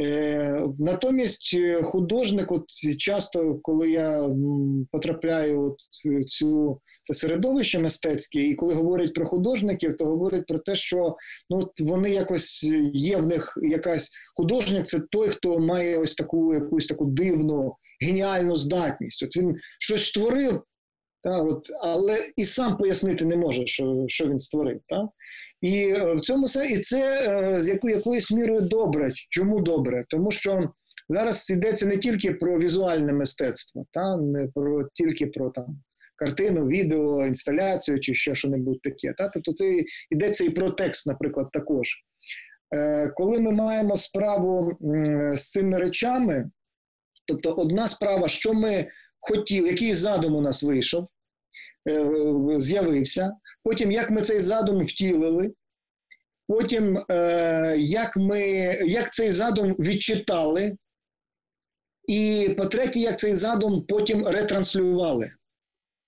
[0.00, 2.64] Е, натомість е, художник, от
[2.98, 4.28] часто, коли я
[4.92, 10.58] потрапляю от в цю це середовище мистецьке, і коли говорять про художників, то говорять про
[10.58, 11.16] те, що
[11.50, 16.54] ну от вони якось є в них якась художник, це той, хто має ось таку
[16.54, 17.76] якусь таку дивну
[18.06, 19.22] геніальну здатність.
[19.22, 20.62] От він щось створив,
[21.22, 24.80] та, от, Але і сам пояснити не може, що що він створив.
[24.86, 25.08] Та?
[25.60, 29.10] І е, в цьому і це е, з якою, якоюсь мірою добре.
[29.30, 30.04] Чому добре?
[30.08, 30.70] Тому що
[31.08, 34.16] зараз йдеться не тільки про візуальне мистецтво, та?
[34.16, 35.80] не про тільки про там.
[36.16, 39.12] Картину, відео, інсталяцію чи ще що небудь таке.
[39.18, 39.28] Та?
[39.28, 41.88] Тобто це йдеться і про текст, наприклад, також.
[42.76, 44.78] Е, Коли ми маємо справу
[45.34, 46.50] з цими речами,
[47.26, 48.88] тобто одна справа, що ми
[49.20, 51.08] хотіли, який задум у нас вийшов,
[51.88, 52.10] е,
[52.58, 53.32] з'явився.
[53.62, 55.52] Потім, як ми цей задум втілили,
[56.46, 58.40] потім, е, як ми,
[58.86, 60.76] як цей задум відчитали,
[62.08, 65.30] і по-третє, як цей задум потім ретранслювали.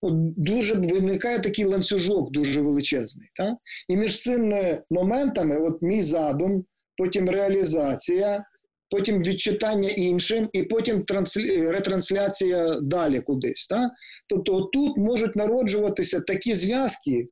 [0.03, 3.31] От Дуже виникає такий ланцюжок дуже величезний.
[3.35, 3.55] Так?
[3.89, 6.65] І між цими моментами, от мій задум,
[6.97, 8.45] потім реалізація,
[8.91, 11.71] потім відчитання іншим, і потім транслі...
[11.71, 13.67] ретрансляція далі кудись.
[13.69, 13.91] Так?
[14.29, 17.29] Тобто тут можуть народжуватися такі зв'язки,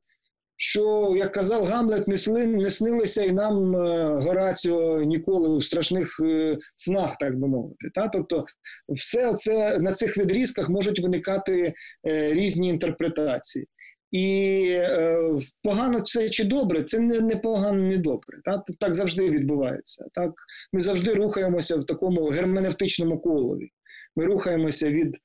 [0.57, 2.45] що, як казав Гамлет, не, сли...
[2.45, 7.89] не снилися і нам е, Гораціо ніколи в страшних е, снах, так би мовити.
[7.95, 8.09] Так?
[8.13, 8.45] Тобто,
[8.89, 11.73] все це на цих відрізках можуть виникати
[12.09, 13.67] е, різні інтерпретації.
[14.11, 15.19] І е,
[15.63, 18.41] погано це чи добре, це не не погано, не добре.
[18.45, 20.05] Так так завжди відбувається.
[20.13, 20.31] Так
[20.73, 23.71] Ми завжди рухаємося в такому герменевтичному колові.
[24.15, 25.17] Ми рухаємося від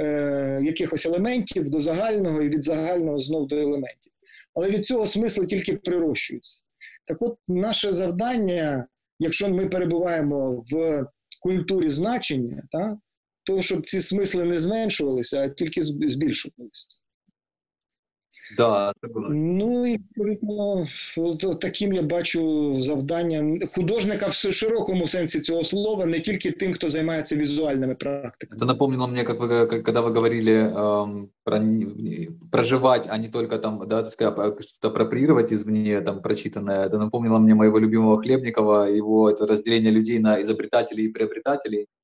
[0.00, 4.12] е, якихось елементів до загального і від загального знов до елементів.
[4.54, 6.60] Але від цього смисли тільки прирощуються.
[7.06, 8.86] Так от, наше завдання,
[9.18, 11.06] якщо ми перебуваємо в
[11.42, 12.96] культурі значення, так,
[13.44, 16.88] то щоб ці смисли не зменшувалися, а тільки збільшувалися.
[18.57, 18.93] Да,
[19.29, 20.85] Ну і відповідно
[21.61, 27.35] таким я бачу завдання художника в широкому сенсі цього слова, не тільки тим, хто займається
[27.35, 28.61] визуальными практиками.
[28.61, 31.59] Это напомнило мне, как вы, как, когда вы говорили эм, про
[32.51, 36.85] проживать, а не только там, да, так сказать, что-то апроприировать извне, там, прочитанное.
[36.85, 41.96] Это напомнило мне моего любимого Хлебникова, его это разделение людей на изобретателей и приобретателей а,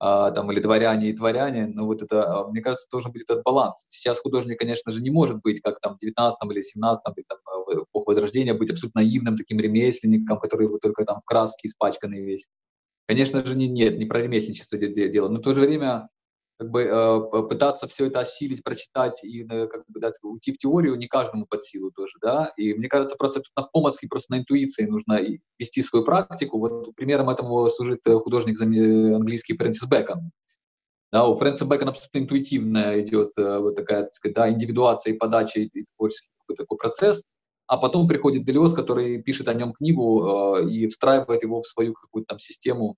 [0.00, 3.84] Там, или дворяне и дворяне, но вот это, а, мне кажется, должен быть этот баланс.
[3.88, 7.38] Сейчас художник, конечно же, не может быть, как там в 19 или 17 или там,
[7.44, 11.68] а, в эпоху Возрождения, быть абсолютно наивным таким ремесленником, который вот только там в краске
[11.68, 12.48] испачканный весь.
[13.06, 16.08] Конечно же, не, нет, не про ремесленничество дело, но в то же время
[16.60, 20.58] как бы э, пытаться все это осилить, прочитать и э, как бы дать, уйти в
[20.58, 22.52] теорию не каждому под силу тоже, да.
[22.58, 25.20] И мне кажется, просто тут на помысле, просто на интуиции нужно
[25.58, 26.58] вести свою практику.
[26.58, 30.32] Вот примером этому служит э, художник английский Фрэнсис Бэкон.
[31.10, 35.60] Да, у Фрэнсиса Бэкона абсолютно интуитивно идет вот такая, так сказать, да, индивидуация и подача
[35.60, 37.24] и творческий такой процесс.
[37.68, 41.94] А потом приходит Делиос, который пишет о нем книгу э, и встраивает его в свою
[41.94, 42.96] какую-то там систему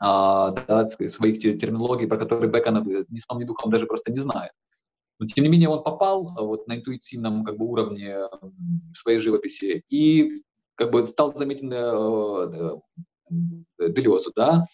[0.00, 4.52] да, своих терминологий, про которые Бекон ни сном, ни духом даже просто не знает.
[5.18, 8.16] Но тем не менее он попал а, вот на интуитивном как бы, уровне
[8.94, 10.42] своей живописи и
[10.74, 12.78] как бы стал заметен э,
[13.78, 14.66] э, Делезу, да.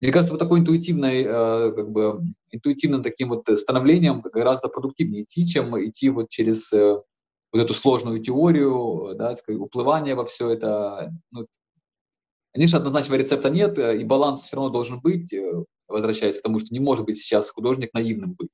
[0.00, 2.20] Мне кажется, вот такой интуитивной, э, как бы,
[2.50, 6.98] интуитивным таким вот становлением гораздо продуктивнее идти, чем идти вот через э,
[7.52, 11.12] вот эту сложную теорию, да, уплывание во все это.
[11.30, 11.46] Ну,
[12.56, 16.58] Конечно, однозначного рецепта нет, э, и баланс все равно должен быть, э, возвращаясь к тому,
[16.58, 18.48] что не может быть сейчас художник наивным быть.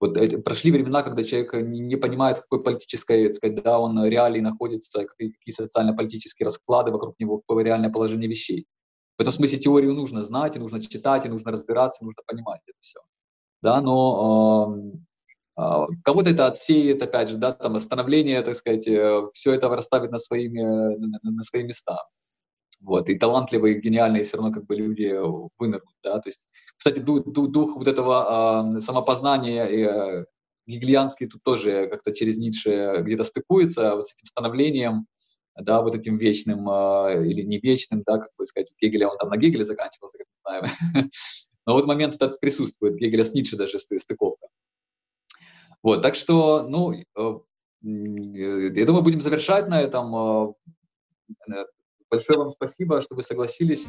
[0.00, 4.40] Вот прошли времена, когда человек не, не понимает, какой политической, так сказать, да, он реалии
[4.40, 8.64] находится, какие, социально-политические расклады вокруг него, какое реальное положение вещей.
[9.18, 12.62] В этом смысле теорию нужно знать, и нужно читать, и нужно разбираться, и нужно понимать
[12.66, 13.00] это все.
[13.60, 14.74] Да, но
[15.58, 19.68] э, э, кого-то это отсеет, опять же, да, там, остановление, так сказать, э, все это
[19.68, 21.98] расставит на свои, на, на свои места.
[22.82, 25.14] Вот, и талантливые, гениальные все равно как бы люди
[25.58, 30.24] вынырнут, да, то есть, кстати, дух, дух, вот этого э, самопознания э,
[30.66, 35.06] гиглианский тут тоже как-то через Ницше где-то стыкуется вот с этим становлением,
[35.54, 39.16] да, вот этим вечным э, или не вечным, да, как бы сказать, у Гегеля он
[39.16, 41.10] там на Гегеле заканчивался, как мы знаем.
[41.66, 44.48] Но вот момент этот присутствует, Гегеля с Ницше даже стыковка.
[45.84, 47.04] Вот, так что, ну, э,
[47.82, 50.56] я думаю, будем завершать на этом.
[52.12, 53.86] Большое вам спасибо, что вы согласились.